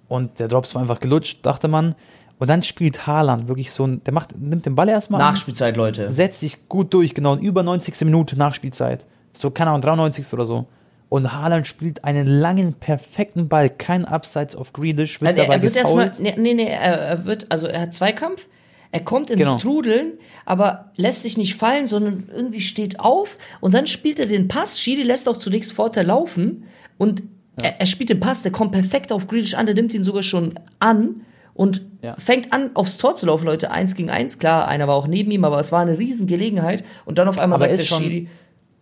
[0.08, 1.96] und der Drops war einfach gelutscht, dachte man.
[2.40, 5.78] Und dann spielt Haaland wirklich so ein, der macht, nimmt den Ball erstmal, an, Nachspielzeit,
[5.78, 6.10] Leute.
[6.10, 8.02] setzt sich gut durch, genau, über 90.
[8.02, 9.06] Minute Nachspielzeit.
[9.34, 10.32] So, keine Ahnung, 93.
[10.34, 10.66] oder so.
[11.10, 15.62] Und Haaland spielt einen langen, perfekten Ball, kein Abseits auf Greedish, wird Er, dabei er
[15.62, 18.48] wird erstmal, nee, nee, nee, er, er wird, also er hat Zweikampf,
[18.94, 19.58] Er kommt ins Genau.
[19.58, 20.14] Trudeln,
[20.46, 24.80] aber lässt sich nicht fallen, sondern irgendwie steht auf und dann spielt er den Pass.
[24.82, 26.64] Schiri lässt auch zunächst Vorteil laufen
[26.98, 27.24] und
[27.62, 30.24] er, er spielt den Pass, der kommt perfekt auf Grealish an, der nimmt ihn sogar
[30.24, 31.22] schon an
[31.54, 32.16] und Ja.
[32.18, 33.72] fängt an, aufs Tor zu laufen, Leute.
[33.72, 37.18] Eins gegen eins, klar, einer war auch neben ihm, aber es war eine Riesengelegenheit und
[37.18, 38.28] dann auf einmal Aber sagt der schon- Schiri,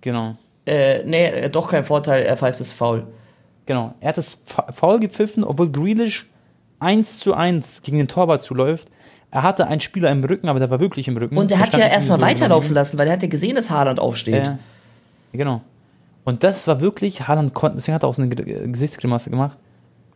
[0.01, 0.35] Genau.
[0.65, 3.07] äh, nee, äh, doch kein Vorteil, er pfeift das Foul.
[3.65, 3.93] Genau.
[3.99, 6.27] Er hat das Fa- Foul gepfiffen, obwohl Grealish
[6.79, 8.87] 1 zu 1 gegen den Torwart zuläuft.
[9.31, 11.37] Er hatte einen Spieler im Rücken, aber der war wirklich im Rücken.
[11.37, 14.45] Und er hat ja erstmal weiterlaufen lassen, weil er hat ja gesehen, dass Haaland aufsteht.
[14.47, 14.57] Ja,
[15.33, 15.61] genau.
[16.23, 19.57] Und das war wirklich, Haaland konnte, deswegen hat er auch so eine Ge- Gesichtsgrimasse gemacht.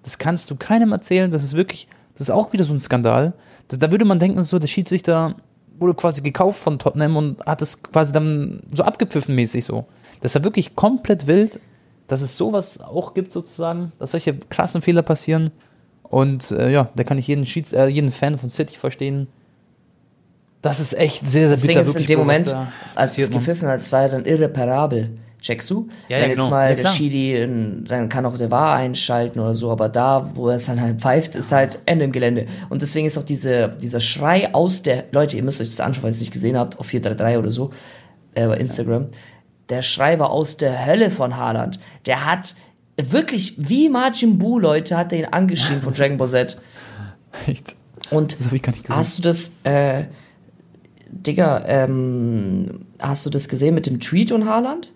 [0.03, 3.33] Das kannst du keinem erzählen, das ist wirklich, das ist auch wieder so ein Skandal.
[3.67, 5.35] Da, da würde man denken, so, der Schiedsrichter
[5.83, 9.85] wurde quasi gekauft von Tottenham und hat es quasi dann so abgepfiffen mäßig so.
[10.21, 11.59] Das war wirklich komplett wild,
[12.07, 15.51] dass es sowas auch gibt sozusagen, dass solche krassen Fehler passieren.
[16.03, 19.27] Und äh, ja, da kann ich jeden, Schieds äh, jeden Fan von City verstehen.
[20.61, 21.73] Das ist echt sehr, sehr Das bitter.
[21.73, 22.55] Ding ist, in dem Moment,
[22.95, 25.17] als es gepfiffen hat, es war ja dann irreparabel.
[25.43, 25.89] Checkst du?
[26.07, 26.49] Ja, ja, Wenn jetzt genau.
[26.51, 26.87] mal Ja, der.
[26.87, 30.79] Schiri, dann kann auch der VAR einschalten oder so, aber da, wo er es dann
[30.79, 32.45] halt pfeift, ist halt Ende im Gelände.
[32.69, 36.03] Und deswegen ist auch diese, dieser Schrei aus der, Leute, ihr müsst euch das anschauen,
[36.03, 37.71] weil ihr es nicht gesehen habt, auf 433 oder so,
[38.35, 39.07] äh, bei Instagram.
[39.67, 41.77] Der Schrei war aus der Hölle von Haaland.
[42.05, 42.55] Der hat
[42.95, 46.57] wirklich, wie Majin Buu, Leute, hat er ihn angeschrien von Dragon Ball Z.
[47.47, 47.75] Echt?
[48.11, 48.95] Und Das habe ich gar nicht gesehen.
[48.95, 50.05] Hast du das, äh,
[51.09, 54.92] Digga, ähm, hast du das gesehen mit dem Tweet und Haaland?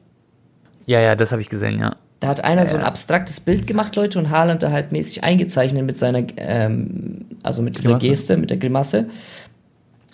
[0.88, 1.95] Ja, ja, das habe ich gesehen, ja.
[2.19, 5.85] Da hat einer so ein abstraktes Bild gemacht, Leute, und Haaland da halt mäßig eingezeichnet
[5.85, 8.07] mit seiner, ähm, also mit dieser Grimasse.
[8.07, 9.05] Geste, mit der Grimasse.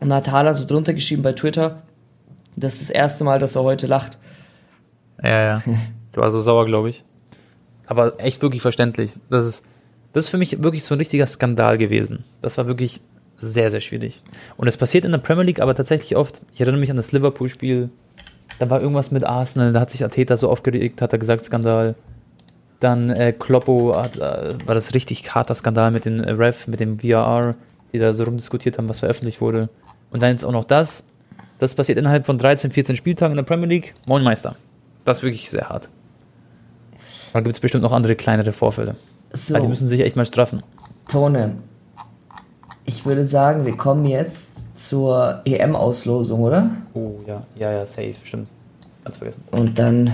[0.02, 1.82] Und da hat Haaland so drunter geschrieben bei Twitter,
[2.56, 4.18] das ist das erste Mal, dass er heute lacht.
[5.22, 5.64] Ja, ja.
[6.12, 7.04] Du war so sauer, glaube ich.
[7.88, 9.16] Aber echt wirklich verständlich.
[9.32, 9.66] Das ist,
[10.14, 12.24] das ist für mich wirklich so ein richtiger Skandal gewesen.
[12.44, 13.02] Das war wirklich
[13.38, 14.22] sehr, sehr schwierig.
[14.56, 16.44] Und es passiert in der Premier League aber tatsächlich oft.
[16.54, 17.90] Ich erinnere mich an das Liverpool-Spiel.
[18.60, 19.74] Da war irgendwas mit Arsenal.
[19.74, 21.96] Da hat sich Ateta so aufgeregt, hat er gesagt, Skandal.
[22.80, 26.80] Dann äh, Kloppo hat, äh, war das richtig harter Skandal mit dem äh, Ref, mit
[26.80, 27.56] dem VAR,
[27.94, 29.70] die da so rumdiskutiert haben, was veröffentlicht wurde.
[30.12, 31.04] Und dann jetzt auch noch das.
[31.60, 33.94] Das passiert innerhalb von 13, 14 Spieltagen in der Premier League.
[34.06, 34.56] Moin Meister.
[35.06, 35.90] Das ist wirklich sehr hart.
[37.32, 38.96] Da gibt es bestimmt noch andere kleinere Vorfälle.
[39.32, 40.62] So, Also die müssen sich echt mal straffen.
[41.08, 41.56] Tone,
[42.86, 46.70] ich würde sagen, wir kommen jetzt zur EM-Auslosung, oder?
[46.94, 48.50] Oh ja, ja, ja, safe, stimmt.
[49.04, 49.44] Ganz vergessen.
[49.52, 50.06] Und dann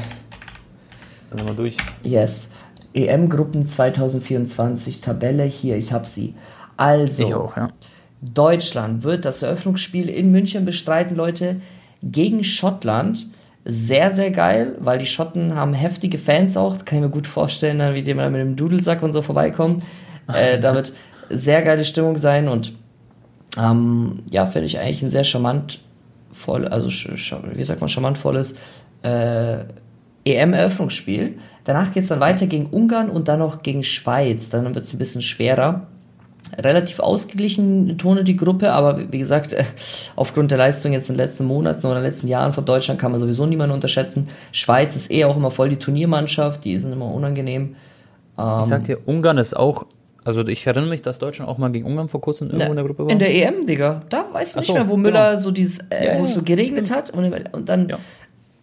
[1.30, 1.78] Dann sind wir durch.
[2.04, 2.54] Yes.
[2.94, 6.34] EM-Gruppen 2024, Tabelle hier, ich hab sie.
[6.76, 7.70] Also, Ich auch, ja.
[8.22, 11.58] Deutschland wird das Eröffnungsspiel in München bestreiten, Leute,
[12.02, 13.28] gegen Schottland.
[13.66, 16.84] Sehr, sehr geil, weil die Schotten haben heftige Fans auch.
[16.86, 19.84] Kann ich mir gut vorstellen, wie die mal mit dem Dudelsack und so vorbeikommen.
[20.34, 20.94] Äh, da wird
[21.30, 22.74] sehr geile Stimmung sein und
[23.58, 25.80] ähm, ja, finde ich eigentlich ein sehr charmant
[26.32, 28.56] voll, also wie sagt man, charmantvolles
[29.04, 29.60] äh,
[30.26, 31.38] EM-Eröffnungsspiel.
[31.64, 34.50] Danach geht es dann weiter gegen Ungarn und dann noch gegen Schweiz.
[34.50, 35.88] Dann wird es ein bisschen schwerer.
[36.58, 39.56] Relativ ausgeglichen Tone die Gruppe, aber wie gesagt,
[40.16, 43.20] aufgrund der Leistung jetzt in den letzten Monaten oder letzten Jahren von Deutschland kann man
[43.20, 44.30] sowieso niemanden unterschätzen.
[44.52, 47.76] Schweiz ist eh auch immer voll die Turniermannschaft, die sind immer unangenehm.
[48.38, 49.86] Ich sag dir, Ungarn ist auch,
[50.30, 52.86] also ich erinnere mich, dass Deutschland auch mal gegen Ungarn vor kurzem irgendwo in der
[52.86, 53.12] Gruppe war.
[53.12, 54.04] In der EM, Digga.
[54.10, 55.10] Da weißt du Ach nicht so, mehr, wo genau.
[55.10, 57.94] Müller so dieses, äh, Ja, wo es so geregnet hat und, und dann,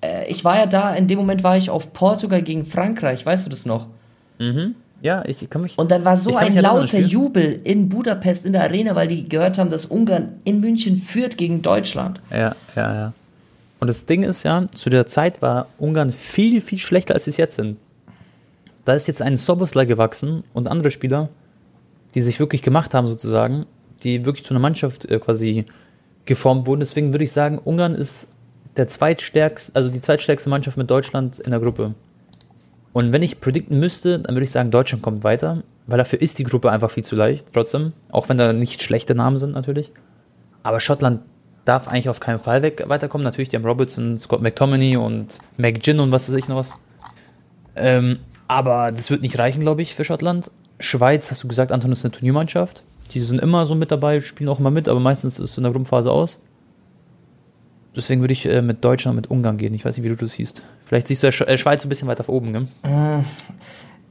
[0.01, 3.47] äh, ich war ja da, in dem Moment war ich auf Portugal gegen Frankreich, weißt
[3.47, 3.89] du das noch?
[5.01, 5.79] ja, ich kann mich.
[5.79, 6.99] Und dann war so ein lauter.
[6.99, 11.39] Jubel in Budapest in der Arena, weil die gehört haben, dass Ungarn in München führt
[11.39, 12.21] gegen Deutschland.
[12.31, 13.12] Ja, ja, ja.
[13.81, 17.31] Und das Ding ist ja, zu der Zeit war Ungarn viel, viel schlechter, als sie
[17.31, 17.77] es jetzt sind.
[18.85, 21.29] Da ist jetzt ein Soboslai gewachsen und andere Spieler,
[22.17, 23.67] die sich wirklich gemacht haben, sozusagen,
[24.03, 25.67] die wirklich zu einer Mannschaft äh, quasi
[26.25, 26.81] geformt wurden.
[26.81, 28.29] Deswegen würde ich sagen, Ungarn ist
[28.77, 31.95] der zweitstärkste, also die zweitstärkste Mannschaft mit Deutschland in der Gruppe.
[32.95, 36.39] Und wenn ich predikten müsste, dann würde ich sagen, Deutschland kommt weiter, weil dafür ist
[36.39, 37.93] die Gruppe einfach viel zu leicht, trotzdem.
[38.11, 39.93] Auch wenn da nicht schlechte Namen sind, natürlich.
[40.62, 41.21] Aber Schottland
[41.67, 43.25] darf eigentlich auf keinen Fall weg, weiterkommen.
[43.25, 46.73] Natürlich, die haben Robertson, Scott McTominay und McGinn und was weiß ich noch was.
[47.75, 50.51] Ähm, aber das wird nicht reichen, glaube ich, für Schottland.
[50.79, 52.83] Schweiz, hast du gesagt, Anton ist eine Turniermannschaft.
[53.12, 55.62] Die sind immer so mit dabei, spielen auch immer mit, aber meistens ist es in
[55.62, 56.39] der Gruppenphase aus.
[57.95, 59.72] Deswegen würde ich äh, mit Deutschland, mit Ungarn gehen.
[59.72, 60.62] Ich weiß nicht, wie du das siehst.
[60.85, 62.66] Vielleicht siehst du Sch äh, Schweiz ein bisschen weiter oben, gell?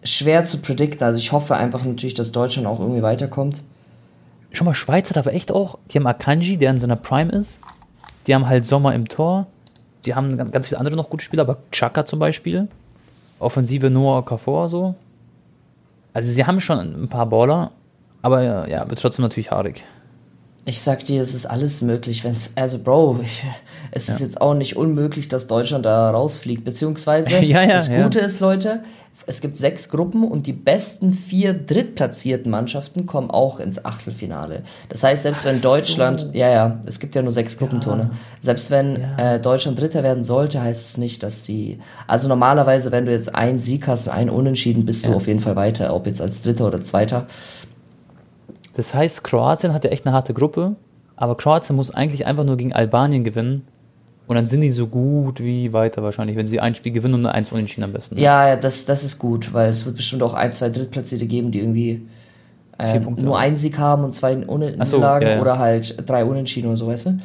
[0.03, 3.61] Schwer zu predikten, also ich hoffe einfach natürlich, dass Deutschland auch irgendwie weiterkommt.
[4.51, 7.59] Schon mal, Schweiz hat aber echt auch, die haben Akanji, der in seiner Prime ist.
[8.25, 9.47] Die haben halt Sommer im Tor.
[10.05, 12.67] Die haben ganz, ganz viele andere noch gute Spieler, aber Chaka zum Beispiel.
[13.39, 14.95] Offensive Noah Okafor so.
[16.15, 17.71] Also sie haben schon ein paar Baller,
[18.21, 19.83] aber ja, wird trotzdem natürlich haarig.
[20.67, 23.43] Ich sag dir, es ist alles möglich, wenn es, also Bro, ich,
[23.91, 28.01] es ist jetzt auch nicht unmöglich, dass Deutschland da rausfliegt, beziehungsweise Ja, ja, das ja.
[28.01, 28.81] Gute ist, Leute,
[29.27, 34.63] es gibt sechs Gruppen und die besten vier drittplatzierten Mannschaften kommen auch ins Achtelfinale.
[34.89, 38.11] Das heißt, selbst wenn Deutschland, ja, ja, es gibt ja nur sechs Gruppentone,
[38.41, 43.05] selbst wenn äh, Deutschland Dritter werden sollte, heißt es nicht, dass sie, also normalerweise, wenn
[43.05, 46.21] du jetzt einen Sieg hast einen Unentschieden, bist du auf jeden Fall weiter, ob jetzt
[46.21, 47.27] als Dritter oder Zweiter.
[48.75, 50.75] Das heißt, Kroatien hat ja echt eine harte Gruppe,
[51.15, 53.67] aber Kroatien muss eigentlich einfach nur gegen Albanien gewinnen.
[54.27, 57.25] Und dann sind die so gut wie weiter wahrscheinlich, wenn sie ein Spiel gewinnen und
[57.27, 58.17] eins unentschieden am besten.
[58.17, 61.51] Ja, ja, das, das ist gut, weil es wird bestimmt auch ein, zwei Drittplatzierte geben,
[61.51, 62.07] die irgendwie
[62.79, 65.41] ähm, nur einen Sieg haben und zwei Unentschieden so, ja, ja.
[65.41, 67.19] oder halt drei Unentschieden oder so, weißt du?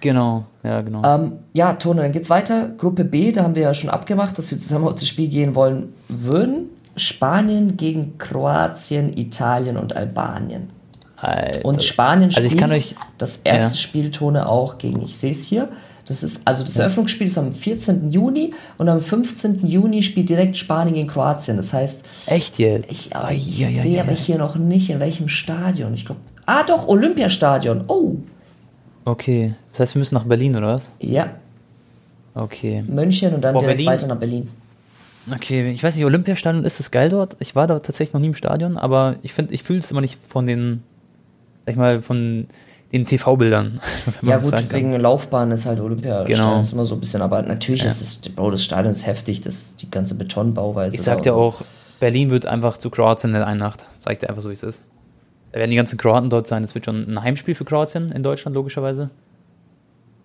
[0.00, 1.02] Genau, ja, genau.
[1.02, 2.72] Ähm, ja, Tone, dann geht's weiter.
[2.76, 5.54] Gruppe B, da haben wir ja schon abgemacht, dass wir zusammen auf das Spiel gehen
[5.54, 6.66] wollen würden.
[6.96, 10.68] Spanien gegen Kroatien, Italien und Albanien.
[11.24, 11.64] Alter.
[11.64, 13.80] Und Spanien Also ich spielt kann euch- das erste ja.
[13.80, 15.68] Spiel Tone auch gegen, ich sehe es hier,
[16.06, 18.10] das ist, also das Eröffnungsspiel ist am 14.
[18.12, 19.66] Juni und am 15.
[19.66, 21.56] Juni spielt direkt Spanien gegen Kroatien.
[21.56, 22.90] Das heißt, Echt jetzt?
[22.90, 24.02] ich, aber ich ai, ai, sehe ai.
[24.02, 25.94] aber hier noch nicht, in welchem Stadion.
[25.94, 27.84] Ich glaube, ah doch, Olympiastadion.
[27.88, 28.16] Oh,
[29.06, 30.90] Okay, das heißt, wir müssen nach Berlin, oder was?
[31.00, 31.28] ja,
[32.36, 32.82] Okay.
[32.88, 33.92] München und dann Boah, direkt Berlin.
[33.92, 34.48] weiter nach Berlin.
[35.32, 37.36] Okay, ich weiß nicht, Olympiastadion, ist das geil dort?
[37.38, 40.00] Ich war da tatsächlich noch nie im Stadion, aber ich finde, ich fühle es immer
[40.00, 40.82] nicht von den,
[41.66, 42.46] sag ich mal, von
[42.92, 43.80] den TV-Bildern.
[44.22, 46.60] Ja das gut, wegen Laufbahn ist halt Olympiastadion Genau.
[46.60, 47.88] ist immer so ein bisschen, aber natürlich Ja.
[47.88, 50.96] ist das, Bro, das Stadion ist heftig, das, die ganze Betonbauweise.
[50.96, 51.62] Ich sag dir auch,
[52.00, 53.86] Berlin wird einfach zu Kroatien in der einen Nacht.
[53.98, 54.82] Sag ich dir einfach so, wie es ist.
[55.52, 56.64] Da werden die ganzen Kroaten dort sein.
[56.64, 59.10] Es wird schon ein Heimspiel für Kroatien in Deutschland, logischerweise.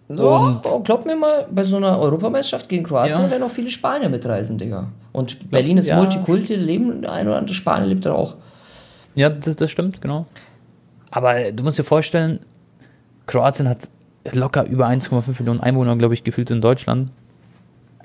[0.10, 3.30] Ja, oh, glaub mir mal, bei so einer Europameisterschaft gegen Kroatien Ja.
[3.30, 4.88] werden auch viele Spanier mitreisen, Digga.
[5.12, 5.98] Und Berlin ist ja.
[5.98, 8.36] Multikulti, leben ein oder andere Spanier lebt da auch.
[9.14, 10.26] Ja, das, das stimmt, genau.
[11.12, 12.40] Aber du musst dir vorstellen,
[13.26, 13.90] Kroatien hat
[14.32, 17.12] locker über 1,5 Millionen Einwohner, glaube ich, gefühlt in Deutschland.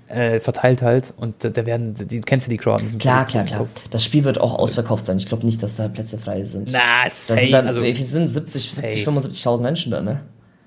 [0.09, 1.15] Äh, verteilt halt.
[1.17, 2.89] Und da, werden, die kennst du die Kroaten?
[2.89, 3.67] sind Klar, klar, klar.
[3.91, 5.17] Das Spiel wird auch ausverkauft sein.
[5.17, 6.73] Ich glaube nicht, dass da Plätze frei sind.
[6.73, 7.41] Na, safe.
[7.41, 9.19] sind dann, also, viel sind 70, 70 safe.
[9.19, 10.23] 75.000 Menschen da, ne?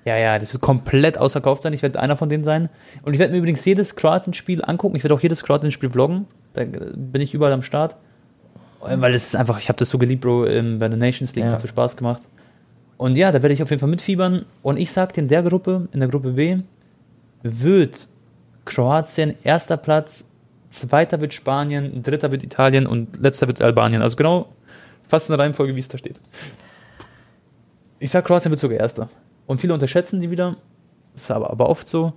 [0.08, 1.72] ja, ja, das wird komplett ausverkauft sein.
[1.72, 2.68] Ich werde einer von denen sein.
[3.02, 4.96] Und ich werde mir übrigens jedes Kroatien-Spiel angucken.
[4.96, 6.26] Ich werde auch jedes Kroatien-Spiel vloggen.
[6.54, 7.96] Da bin ich überall am Start.
[8.86, 11.34] Äh, Weil es ist einfach, ich habe das so geliebt, Bro, ähm, bei der Nations
[11.34, 11.46] League.
[11.46, 11.52] Ja.
[11.52, 12.22] Hat so Spaß gemacht.
[12.96, 14.44] Und ja, da werde ich auf jeden Fall mitfiebern.
[14.62, 16.56] Und ich sag dir, in der Gruppe, in der Gruppe B,
[17.42, 18.08] wird
[18.64, 20.28] Kroatien erster Platz,
[20.70, 24.02] zweiter wird Spanien, dritter wird Italien und letzter wird Albanien.
[24.02, 24.48] Also genau
[25.06, 26.20] fast in der Reihenfolge, wie es da steht.
[28.00, 29.08] Ich sag, Kroatien wird sogar erster.
[29.46, 30.56] Und viele unterschätzen die wieder.
[31.14, 32.12] Ist aber, aber oft so.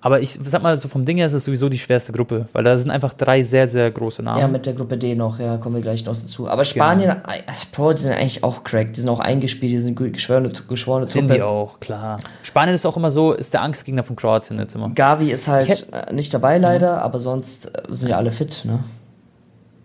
[0.00, 2.62] Aber ich sag mal, so vom Ding her ist es sowieso die schwerste Gruppe, weil
[2.62, 4.40] da sind einfach drei sehr, sehr große Namen.
[4.40, 6.48] Ja, mit der Gruppe D noch, ja, kommen wir gleich noch dazu.
[6.48, 7.42] Aber Spanien, äh,
[7.72, 8.92] Bro, die sind eigentlich auch crack.
[8.92, 11.34] Die sind auch eingespielt, die sind geschworene, geschworene sind Truppe.
[11.34, 12.20] die auch, klar.
[12.42, 14.90] Spanien ist auch immer so, ist der Angstgegner von Kroatien jetzt immer.
[14.90, 18.62] Gavi ist halt Ich äh, nicht dabei leider, aber sonst äh, sind ja alle fit,
[18.64, 18.84] ne?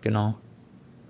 [0.02, 0.34] Genau.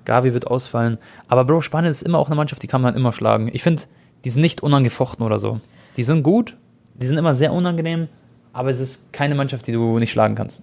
[0.05, 0.99] Gavi wird ausfallen.
[1.29, 3.51] Aber Bro, Spanien ist immer auch eine Mannschaft, die kann man immer schlagen.
[3.53, 3.83] Ich finde,
[4.25, 5.61] die sind nicht unangefochten oder so.
[5.97, 6.57] Die sind gut,
[6.95, 8.09] die sind immer sehr unangenehm,
[8.53, 10.63] aber es ist keine Mannschaft, die du nicht schlagen kannst.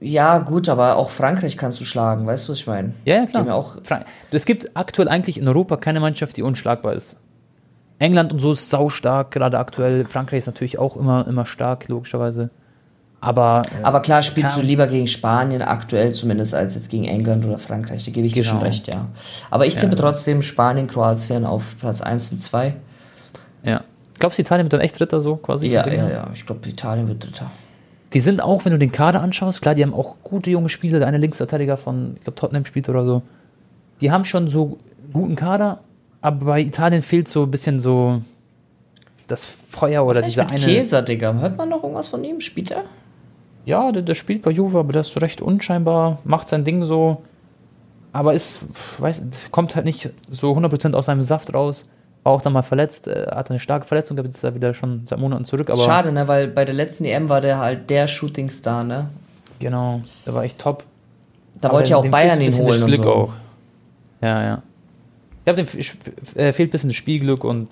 [0.00, 2.92] Ja, gut, aber auch Frankreich kannst du schlagen, weißt du, was ich meine?
[3.04, 3.46] Ja, ja, klar.
[3.46, 7.16] ja auch, Frank es gibt aktuell eigentlich in Europa keine Mannschaft, die unschlagbar ist.
[7.98, 10.04] England und so ist sau stark, gerade aktuell.
[10.04, 12.50] Frankreich ist natürlich auch immer, immer stark, logischerweise.
[13.20, 14.62] Aber, äh, aber klar spielst klar.
[14.62, 18.04] du lieber gegen Spanien, aktuell zumindest, als jetzt gegen England oder Frankreich.
[18.04, 18.66] Da gebe ich dir schon Genau.
[18.66, 19.06] recht, ja.
[19.50, 22.74] Aber ich tippe trotzdem Spanien, Kroatien auf Platz 1 und 2.
[23.62, 23.80] ja.
[24.18, 25.68] Glaubst du, Italien wird dann echt Dritter so quasi?
[25.68, 26.30] Ja, ja, ja.
[26.32, 27.50] Ich glaube, Italien wird Dritter.
[28.12, 31.00] Die sind auch, wenn du den Kader anschaust, klar, die haben auch gute junge Spieler.
[31.00, 33.22] Der eine Linksverteidiger von, ich glaube, Tottenham spielt oder so.
[34.00, 34.78] Die haben schon so
[35.12, 35.80] guten Kader,
[36.20, 38.22] aber bei Italien fehlt so ein bisschen so
[39.26, 40.60] das Feuer Was oder ist dieser eine.
[40.60, 41.34] Käser, Digga?
[41.34, 42.40] Hört man noch irgendwas von ihm?
[42.40, 42.84] Spielt er?
[43.64, 46.84] Ja, der, der spielt bei Juve, aber der ist so recht unscheinbar, macht sein Ding
[46.84, 47.22] so,
[48.12, 48.60] aber ist,
[48.98, 51.88] weiß, kommt halt nicht so 100% aus seinem Saft raus.
[52.24, 55.18] Auch dann mal verletzt, äh, hatte eine starke Verletzung, gehabt, ist er wieder schon seit
[55.18, 55.68] Monaten zurück.
[55.70, 56.26] Aber Schade, ne?
[56.26, 59.10] Weil bei der letzten EM war der halt der Shootingstar, ne?
[59.58, 60.84] Genau, der war echt top.
[61.60, 63.12] Da Aber wollte ja auch Bayern ihn holen das und Glück so.
[63.12, 63.32] auch.
[64.22, 64.62] Ja, ja.
[65.38, 65.80] Ich glaube, dem
[66.36, 67.68] äh, fehlt ein bisschen das Spielglück und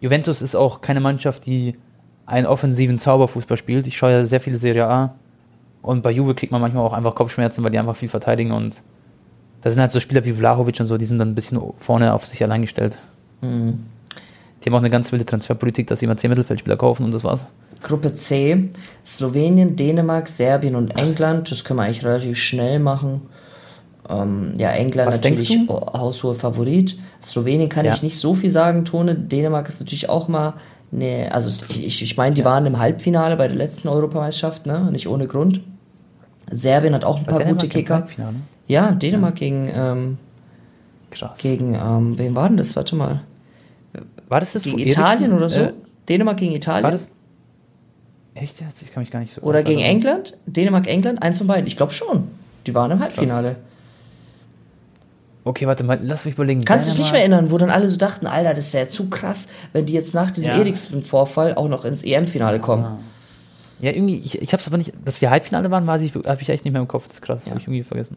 [0.00, 1.76] Juventus ist auch keine Mannschaft, die
[2.24, 3.86] einen offensiven Zauberfußball spielt.
[3.86, 5.14] Ich schaue ja sehr viele Serie A
[5.82, 8.82] und bei Juve kriegt man manchmal auch einfach Kopfschmerzen, weil die einfach viel verteidigen und
[9.60, 12.14] da sind halt so Spieler wie Vlahovic und so, die sind dann ein bisschen vorne
[12.14, 12.98] auf sich allein gestellt.
[13.40, 13.80] Mhm.
[14.62, 17.24] Die haben auch eine ganz wilde Transferpolitik, dass sie immer 10 Mittelfeldspieler kaufen und das
[17.24, 17.46] war's.
[17.82, 18.68] Gruppe C,
[19.04, 21.50] Slowenien, Dänemark, Serbien und England.
[21.50, 23.22] Das können wir eigentlich relativ schnell machen.
[24.08, 26.98] Ähm, ja, England Was natürlich haushoher Favorit.
[27.22, 27.92] Slowenien kann Ja.
[27.94, 29.14] ich nicht so viel sagen, Tone.
[29.14, 30.54] Dänemark ist natürlich auch mal.
[30.92, 34.90] Ne, also ich, ich, meine, die waren im Halbfinale bei der letzten Europameisterschaft, ne?
[34.90, 35.60] Nicht ohne Grund.
[36.50, 37.94] Serbien hat auch ein War paar gute Dänemark im Kicker.
[37.94, 38.34] Halbfinale?
[38.66, 40.18] Ja, Dänemark gegen, ähm,
[41.12, 41.38] Krass.
[41.38, 42.74] gegen, ähm, wem war denn das?
[42.74, 43.20] Warte mal.
[44.30, 45.60] War das das Gegen Italien Eriksen, oder so?
[45.60, 45.72] Äh,
[46.08, 46.84] Dänemark gegen Italien?
[46.84, 47.08] war das?
[48.34, 48.80] Echt jetzt?
[48.80, 49.42] Ich kann mich gar nicht so.
[49.42, 49.96] Oder gegen erinnern.
[49.96, 50.38] England?
[50.46, 51.22] Dänemark, England?
[51.22, 51.66] Eins von beiden.
[51.66, 52.28] Ich glaube schon.
[52.66, 53.56] Die waren im Halbfinale.
[55.42, 56.64] Okay, warte mal, lass mich überlegen.
[56.64, 59.08] Kannst du dich nicht mehr erinnern, wo dann alle so dachten, Alter, das wäre zu
[59.08, 60.58] krass, wenn die jetzt nach diesem Ja.
[60.58, 62.98] Eriksen-Vorfall auch noch ins EM-Finale kommen.
[63.80, 66.48] Ja, irgendwie, ich, ich hab's aber nicht, dass wir Halbfinale waren, habe ich, hab ich
[66.50, 67.06] echt nicht mehr im Kopf.
[67.06, 67.50] Das ist krass, Ja.
[67.50, 68.16] habe ich irgendwie vergessen.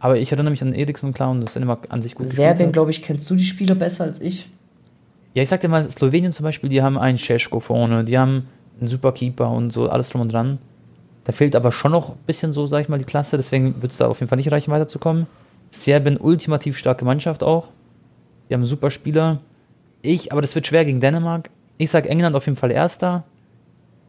[0.00, 3.02] Aber ich erinnere mich an Eriksen, und das Dänemark an sich gut Serbien, glaube ich,
[3.02, 4.48] kennst du die Spieler besser als ich?
[5.34, 8.46] Ja, ich sag dir mal, Slowenien zum Beispiel, die haben einen Cesko vorne, die haben
[8.78, 10.58] einen super Keeper und so, alles drum und dran.
[11.24, 13.92] Da fehlt aber schon noch ein bisschen so, sag ich mal, die Klasse, deswegen wird
[13.92, 15.26] es da auf jeden Fall nicht reichen, weiterzukommen.
[15.70, 17.68] Serbien, ultimativ starke Mannschaft auch.
[18.48, 19.40] Die haben super Spieler.
[20.02, 21.50] Ich, aber das wird schwer gegen Dänemark.
[21.78, 23.24] Ich sag England auf jeden Fall Erster.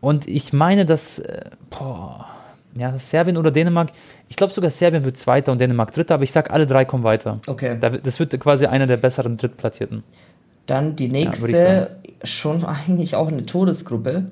[0.01, 2.28] Und ich meine, dass, äh, boah,
[2.76, 3.91] ja, Serbien oder Dänemark,
[4.28, 7.03] ich glaube sogar Serbien wird Zweiter und Dänemark Dritter, aber ich sag, alle drei kommen
[7.03, 7.39] weiter.
[7.47, 7.80] Okay.
[7.80, 10.03] Das wird quasi einer der besseren Drittplatzierten.
[10.66, 11.91] Dann die nächste,
[12.24, 14.26] schon eigentlich auch eine Todesgruppe.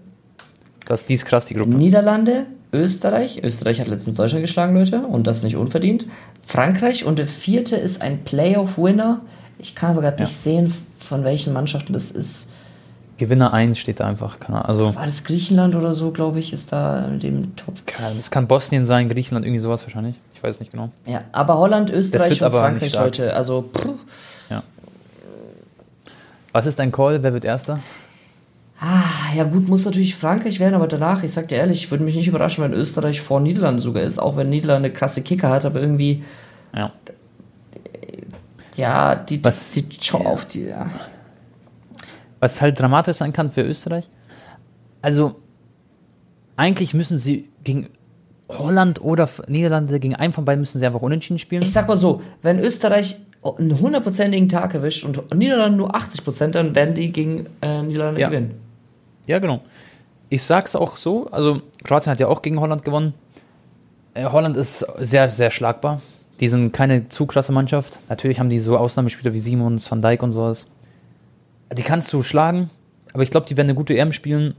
[0.86, 1.72] Das, die ist krass, die Gruppe.
[1.76, 3.42] Niederlande, Österreich.
[3.44, 6.08] Österreich hat letztens Deutschland geschlagen, Leute, und das nicht unverdient.
[6.46, 9.22] Frankreich und der vierte ist ein Playoff-Winner.
[9.60, 10.24] Ich kann aber gerade Ja.
[10.26, 12.50] nicht sehen, von welchen Mannschaften das ist.
[13.18, 14.38] Gewinner 1 steht da einfach.
[14.50, 17.86] Also, War das Griechenland oder so, glaube ich, ist da in dem Top.
[17.86, 20.16] keine Ahnung, das kann Bosnien sein, Griechenland, irgendwie sowas wahrscheinlich.
[20.34, 20.90] Ich weiß nicht genau.
[21.06, 22.94] Ja, aber Holland, Österreich und Frankreich.
[22.96, 23.34] Leute.
[23.36, 23.94] Also, puh.
[26.54, 27.22] Was ist dein Call?
[27.24, 27.80] Wer wird Erster?
[28.80, 32.04] Ah, ja gut, muss natürlich Frankreich werden, aber danach, ich sag dir ehrlich, ich würde
[32.04, 35.66] mich nicht überraschen, wenn Österreich vor Niederlande sogar ist, auch wenn Niederlande krasse Kicker hat,
[35.66, 36.24] aber irgendwie,
[36.76, 36.92] Ja.
[38.76, 40.90] ja, die, Was- die Show auf die, ja.
[42.40, 44.10] Was halt dramatisch sein kann für Österreich.
[45.02, 45.36] Also,
[46.58, 47.88] eigentlich müssen sie gegen
[48.50, 51.64] Holland oder Niederlande, gegen einen von beiden müssen sie einfach unentschieden spielen.
[51.64, 53.18] Ich sag mal so, wenn Österreich
[53.58, 58.28] einen hundertprozentigen Tag erwischt und Niederlande nur 80%, dann werden die gegen äh, Niederlande Ja.
[58.30, 58.52] gewinnen.
[59.26, 59.62] Ja, genau.
[60.30, 63.14] Ich sag's auch so, also Kroatien hat ja auch gegen Holland gewonnen.
[64.14, 66.02] Äh, Holland ist sehr, sehr schlagbar.
[66.40, 68.00] Die sind keine zu krasse Mannschaft.
[68.10, 70.68] Natürlich haben die so Ausnahmespieler wie Simons, Van Dijk und sowas.
[71.74, 72.70] Die kannst du schlagen,
[73.14, 74.56] aber ich glaube, die werden eine gute EM spielen.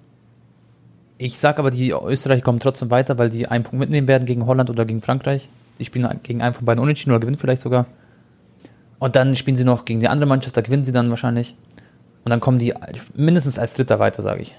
[1.17, 4.47] Ich sag aber, die Österreicher kommen trotzdem weiter, weil die einen Punkt mitnehmen werden gegen
[4.47, 5.49] Holland oder gegen Frankreich.
[5.79, 7.87] Die spielen gegen einen von beiden unentschieden oder gewinnen vielleicht sogar.
[8.99, 11.55] Und dann spielen sie noch gegen die andere Mannschaft, da gewinnen sie dann wahrscheinlich.
[12.25, 12.75] Und dann kommen die
[13.15, 14.57] mindestens als Dritter weiter, sage ich.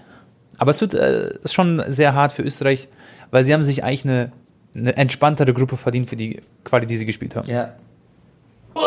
[0.58, 2.88] Aber es wird äh, ist schon sehr hart für Österreich,
[3.32, 4.32] weil sie haben sich eigentlich eine,
[4.76, 7.50] eine entspanntere Gruppe verdient für die Quali, die sie gespielt haben.
[7.50, 7.74] Ja.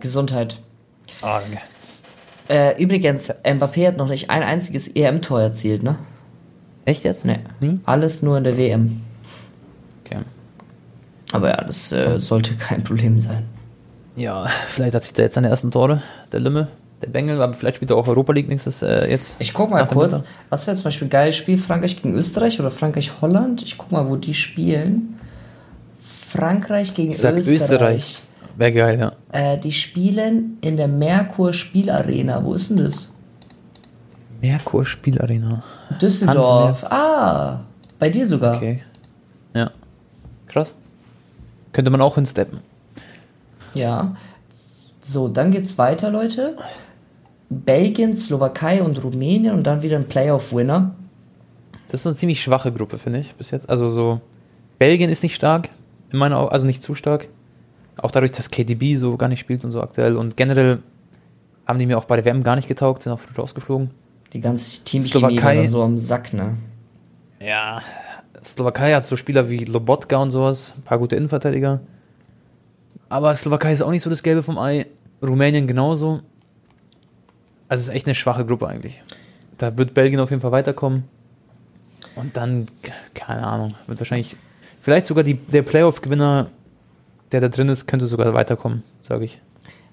[0.00, 0.60] Gesundheit.
[1.22, 1.58] Ah, danke.
[2.48, 5.96] Äh, übrigens, Mbappé hat noch nicht ein einziges EM-Tor erzielt, ne?
[6.84, 7.24] Echt jetzt?
[7.24, 7.38] Nee.
[7.60, 7.80] Nie?
[7.84, 9.00] Alles nur in der WM.
[10.04, 10.18] Okay.
[11.32, 13.44] Aber ja, das äh, sollte kein Problem sein.
[14.16, 16.68] Ja, vielleicht hat sich der jetzt seine ersten Tore, der Lümme,
[17.02, 19.36] der Bengel, aber vielleicht spielt er auch Europa League nächstes äh, jetzt.
[19.40, 20.26] Ich guck mal kurz, Winter.
[20.50, 21.58] was wäre zum Beispiel ein geiles Spiel?
[21.58, 23.62] Frankreich gegen Österreich oder Frankreich-Holland?
[23.62, 25.18] Ich guck mal, wo die spielen.
[26.00, 27.60] Frankreich gegen Ich sag Österreich.
[27.60, 28.22] Österreich.
[28.56, 29.12] Wäre geil, ja.
[29.32, 32.44] Äh, die spielen in der Merkur Spielarena.
[32.44, 33.08] Wo ist denn das?
[34.40, 35.62] Merkur Spielarena.
[36.00, 36.84] Düsseldorf.
[36.84, 37.60] Ah,
[37.98, 38.56] bei dir sogar.
[38.56, 38.82] Okay.
[39.54, 39.70] Ja.
[40.46, 40.74] Krass.
[41.72, 42.58] Könnte man auch hinsteppen.
[43.74, 44.16] Ja.
[45.00, 46.56] So, dann geht's weiter, Leute.
[47.50, 50.94] Belgien, Slowakei und Rumänien und dann wieder ein Playoff-Winner.
[51.88, 53.68] Das ist eine ziemlich schwache Gruppe, finde ich, bis jetzt.
[53.68, 54.20] Also so,
[54.78, 55.68] Belgien ist nicht stark,
[56.10, 57.28] in meiner Au- also nicht zu stark.
[57.96, 60.16] Auch dadurch, dass KDB so gar nicht spielt und so aktuell.
[60.16, 60.78] Und generell
[61.66, 63.90] haben die mir auch bei der WM gar nicht getaugt, sind auch früh rausgeflogen.
[64.34, 66.56] Die ganze Teamchemie war so am Sack, ne?
[67.40, 67.80] Ja.
[68.42, 71.80] Slowakei hat so Spieler wie Lobotka und sowas, ein paar gute Innenverteidiger.
[73.08, 74.86] Aber Slowakei ist auch nicht so das Gelbe vom Ei.
[75.22, 76.20] Rumänien genauso.
[77.68, 79.02] Also es ist echt eine schwache Gruppe eigentlich.
[79.56, 81.04] Da wird Belgien auf jeden Fall weiterkommen.
[82.16, 82.66] Und dann,
[83.14, 84.36] keine Ahnung, wird wahrscheinlich,
[84.82, 86.50] vielleicht sogar die, der Playoff-Gewinner,
[87.32, 89.40] der da drin ist, könnte sogar weiterkommen, sage ich.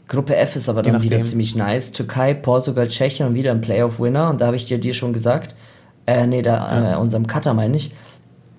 [0.08, 1.92] Gruppe F ist aber dann wieder ziemlich nice.
[1.92, 4.30] Türkei, Portugal, Tschechien und wieder ein Playoff-Winner.
[4.30, 5.56] Und da habe ich dir, dir schon gesagt,
[6.06, 7.92] äh, nee, da, äh, unserem Cutter meine ich,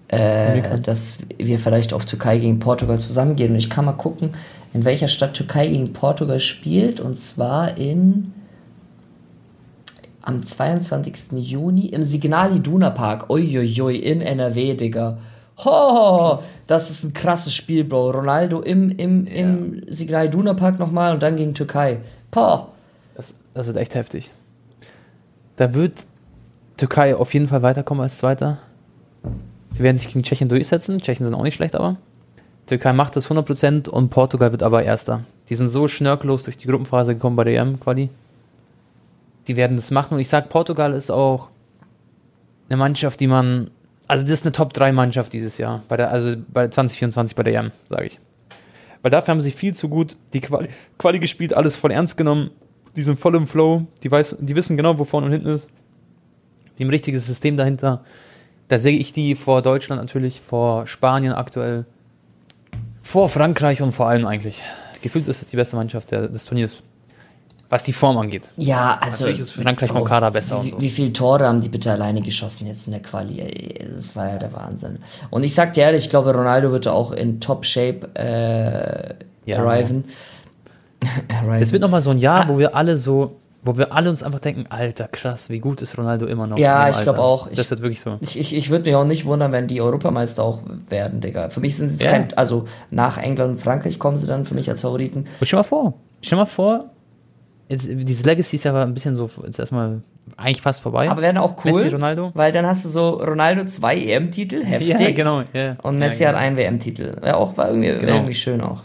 [0.09, 3.53] äh, dass wir vielleicht auf Türkei gegen Portugal zusammengehen.
[3.53, 4.31] Und ich kann mal gucken,
[4.73, 7.01] in welcher Stadt Türkei gegen Portugal spielt.
[7.01, 8.33] Und zwar in
[10.23, 11.33] am 22.
[11.33, 13.29] Juni im Signal Iduna Park.
[13.29, 15.19] Uiuiui, in NRW, Digga.
[15.59, 18.11] Ho, das ist ein krasses Spiel, Bro.
[18.11, 19.33] Ronaldo im, im, Ja.
[19.33, 21.99] im Signal Iduna Park nochmal und dann gegen Türkei.
[22.31, 22.67] Poh.
[23.15, 24.31] Das, das wird echt heftig.
[25.57, 26.07] Da wird
[26.77, 28.59] Türkei auf jeden Fall weiterkommen als Zweiter.
[29.77, 31.01] Die werden sich gegen Tschechien durchsetzen.
[31.01, 31.97] Tschechien sind auch nicht schlecht, aber.
[32.67, 35.25] Türkei macht das 100% und Portugal wird aber Erster.
[35.49, 38.09] Die sind so schnörkellos durch die Gruppenphase gekommen bei der EM-Quali.
[39.49, 41.49] Die werden das machen und ich sag, Portugal ist auch
[42.69, 43.71] eine Mannschaft, die man.
[44.13, 45.85] Also, das ist eine Top-3-Mannschaft dieses Jahr.
[45.89, 48.21] Bei der, also bei 2024 bei der EM, sage ich.
[49.01, 52.51] Weil dafür haben sie viel zu gut die Quali, Quali gespielt, alles voll ernst genommen.
[52.95, 55.71] Die sind voll im Flow, die, weiß, die wissen genau, wo vorne und hinten ist.
[56.77, 58.05] Die haben ein richtiges System dahinter.
[58.69, 61.87] Da sehe ich die vor Deutschland natürlich, vor Spanien aktuell,
[63.01, 64.63] vor Frankreich und vor allem eigentlich.
[65.01, 66.83] Gefühlt ist es die beste Mannschaft des Turniers,
[67.73, 68.51] was die Form angeht.
[68.59, 69.25] Ja, also.
[69.25, 70.81] Natürlich ist Frankreich vom Bro, Kader besser Wie, so.
[70.81, 73.89] wie viele Tore haben die bitte alleine geschossen jetzt in der Quali?
[73.91, 74.99] Das war ja der Wahnsinn.
[75.31, 79.59] Und ich sag dir ehrlich, ich glaube, Ronaldo wird auch in Top-Shape äh, Ja.
[79.65, 80.05] arriven.
[81.31, 81.63] arriven.
[81.63, 84.41] Es wird nochmal so ein Jahr, wo wir alle so, wo wir alle uns einfach
[84.41, 86.59] denken, Alter, krass, wie gut ist Ronaldo immer noch.
[86.59, 87.25] Ja, ich glaub Alter.
[87.25, 87.47] auch.
[87.49, 88.19] Ich- das wird wirklich so.
[88.21, 90.61] Ich, ich, ich würde mich auch nicht wundern, wenn die Europameister auch
[90.91, 91.49] werden, Digga.
[91.49, 92.11] Für mich sind sie Ja.
[92.11, 95.25] kein, also nach England und Frankreich kommen sie dann für mich als Favoriten.
[95.41, 96.85] Und stell mal vor, stell mal vor,
[97.73, 100.03] jetzt, dieses Legacy ist ja ein bisschen so, jetzt erstmal
[100.37, 101.11] eigentlich fast vorbei.
[101.11, 102.31] Aber werden auch cool, Messi, Ronaldo.
[102.35, 105.01] weil dann hast du so Ronaldo zwei EM-Titel, heftig.
[105.01, 105.43] Ja, genau.
[105.53, 105.77] Ja.
[105.83, 107.17] Und Messi ja, hat einen WM-Titel.
[107.25, 108.15] Ja, auch war irgendwie, Genau.
[108.15, 108.83] irgendwie schön auch.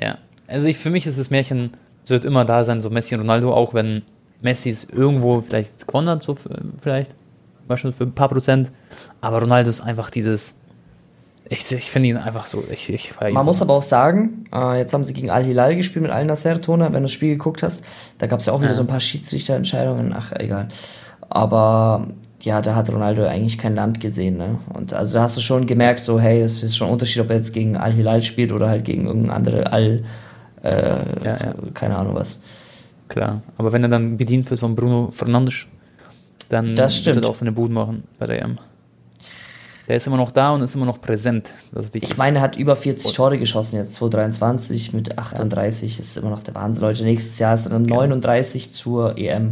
[0.00, 0.18] Ja.
[0.46, 1.72] Also ich, für mich ist das Märchen,
[2.04, 4.02] es wird immer da sein, so Messi und Ronaldo, auch wenn
[4.40, 6.50] Messi es irgendwo vielleicht gewonnen hat, so für,
[6.80, 7.10] vielleicht,
[7.66, 8.70] war schon für ein paar Prozent.
[9.20, 10.54] Aber Ronaldo ist einfach dieses,
[11.52, 13.46] ich, ich finde ihn einfach so, ich, ich ihn Man so.
[13.48, 16.94] muss aber auch sagen, äh, jetzt haben sie gegen Al-Hilal gespielt mit Al-Nasser, Tona, wenn
[16.94, 17.84] du das Spiel geguckt hast.
[18.18, 18.76] Da gab es ja auch wieder Ja.
[18.76, 20.68] so ein paar Schiedsrichterentscheidungen, ach, egal.
[21.28, 22.06] Aber
[22.42, 24.58] ja, da hat Ronaldo eigentlich kein Land gesehen, ne?
[24.72, 27.30] Und also da hast du schon gemerkt, so, hey, es ist schon ein Unterschied, ob
[27.30, 30.04] er jetzt gegen Al-Hilal spielt oder halt gegen irgendeine andere Al,
[30.62, 31.54] äh, Ja, ja.
[31.74, 32.42] keine Ahnung was.
[33.08, 33.42] Klar.
[33.58, 35.66] Aber wenn er dann bedient wird von Bruno Fernandes,
[36.48, 37.16] dann Das stimmt.
[37.16, 38.58] wird er auch seine Buden machen bei der EM.
[39.90, 41.50] Der ist immer noch da und ist immer noch präsent.
[41.94, 46.42] Ich meine, er hat über 40 Tore geschossen jetzt, 2023 mit 38, ist immer noch
[46.42, 47.02] der Wahnsinn, Leute.
[47.02, 49.48] Nächstes Jahr ist er dann 39 zur E EM.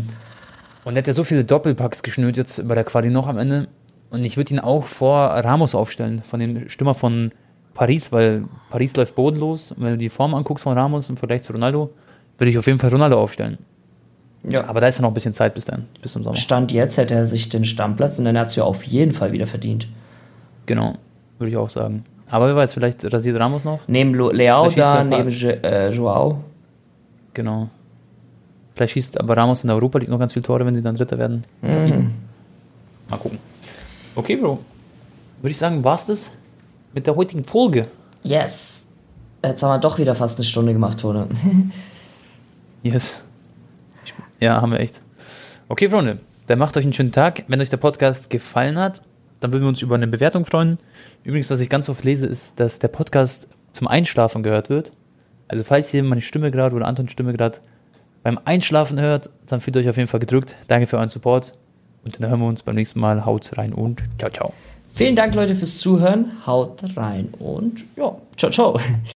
[0.84, 3.66] Und er hat ja so viele Doppelpacks geschnürt jetzt bei der Quali noch am Ende.
[4.10, 7.32] Und ich würde ihn auch vor Ramos aufstellen, von dem Stürmer von
[7.74, 9.72] Paris, weil Paris läuft bodenlos.
[9.72, 11.90] Und wenn du die Form anguckst von Ramos im Vergleich zu Ronaldo,
[12.38, 13.58] würde ich auf jeden Fall Ronaldo aufstellen.
[14.48, 14.68] Ja.
[14.68, 16.36] Aber da ist ja noch ein bisschen Zeit bis dann, bis zum Sommer.
[16.36, 19.88] Stand jetzt hätte er sich den Stammplatz in der Nazio auf jeden Fall wieder verdient.
[20.68, 20.94] Genau,
[21.38, 22.04] würde ich auch sagen.
[22.30, 23.80] Aber wer weiß, vielleicht rasiert Ramos noch.
[23.88, 26.44] Neben Leao Da neben Jo- äh, Joao.
[27.32, 27.68] Genau.
[28.74, 30.94] Vielleicht schießt aber Ramos in der Europa League noch ganz viele Tore, wenn die dann
[30.94, 31.44] Dritter werden.
[31.62, 32.10] Mhm.
[33.08, 33.38] Mal gucken.
[34.14, 34.58] Okay, Bro.
[35.40, 36.30] Würde ich sagen, war's das
[36.92, 37.86] mit der heutigen Folge.
[38.22, 38.88] Yes.
[39.42, 41.26] Jetzt haben wir doch wieder fast eine Stunde gemacht, Tone.
[42.82, 43.18] Yes.
[44.40, 45.00] Ja, haben wir echt.
[45.68, 47.42] Okay, Freunde, dann macht euch einen schönen Tag.
[47.48, 49.02] Wenn euch der Podcast gefallen hat,
[49.40, 50.78] dann würden wir uns über eine Bewertung freuen.
[51.24, 54.92] Übrigens, was ich ganz oft lese, ist, dass der Podcast zum Einschlafen gehört wird.
[55.48, 57.58] Also falls ihr meine Stimme gerade oder Antons Stimme gerade
[58.22, 60.56] beim Einschlafen hört, dann fühlt euch auf jeden Fall gedrückt.
[60.66, 61.54] Danke für euren Support.
[62.04, 63.24] Und dann hören wir uns beim nächsten Mal.
[63.24, 64.52] Haut rein und ciao, ciao.
[64.92, 66.32] Vielen Dank, Leute, fürs Zuhören.
[66.46, 68.80] Haut rein und ja, ciao, ciao.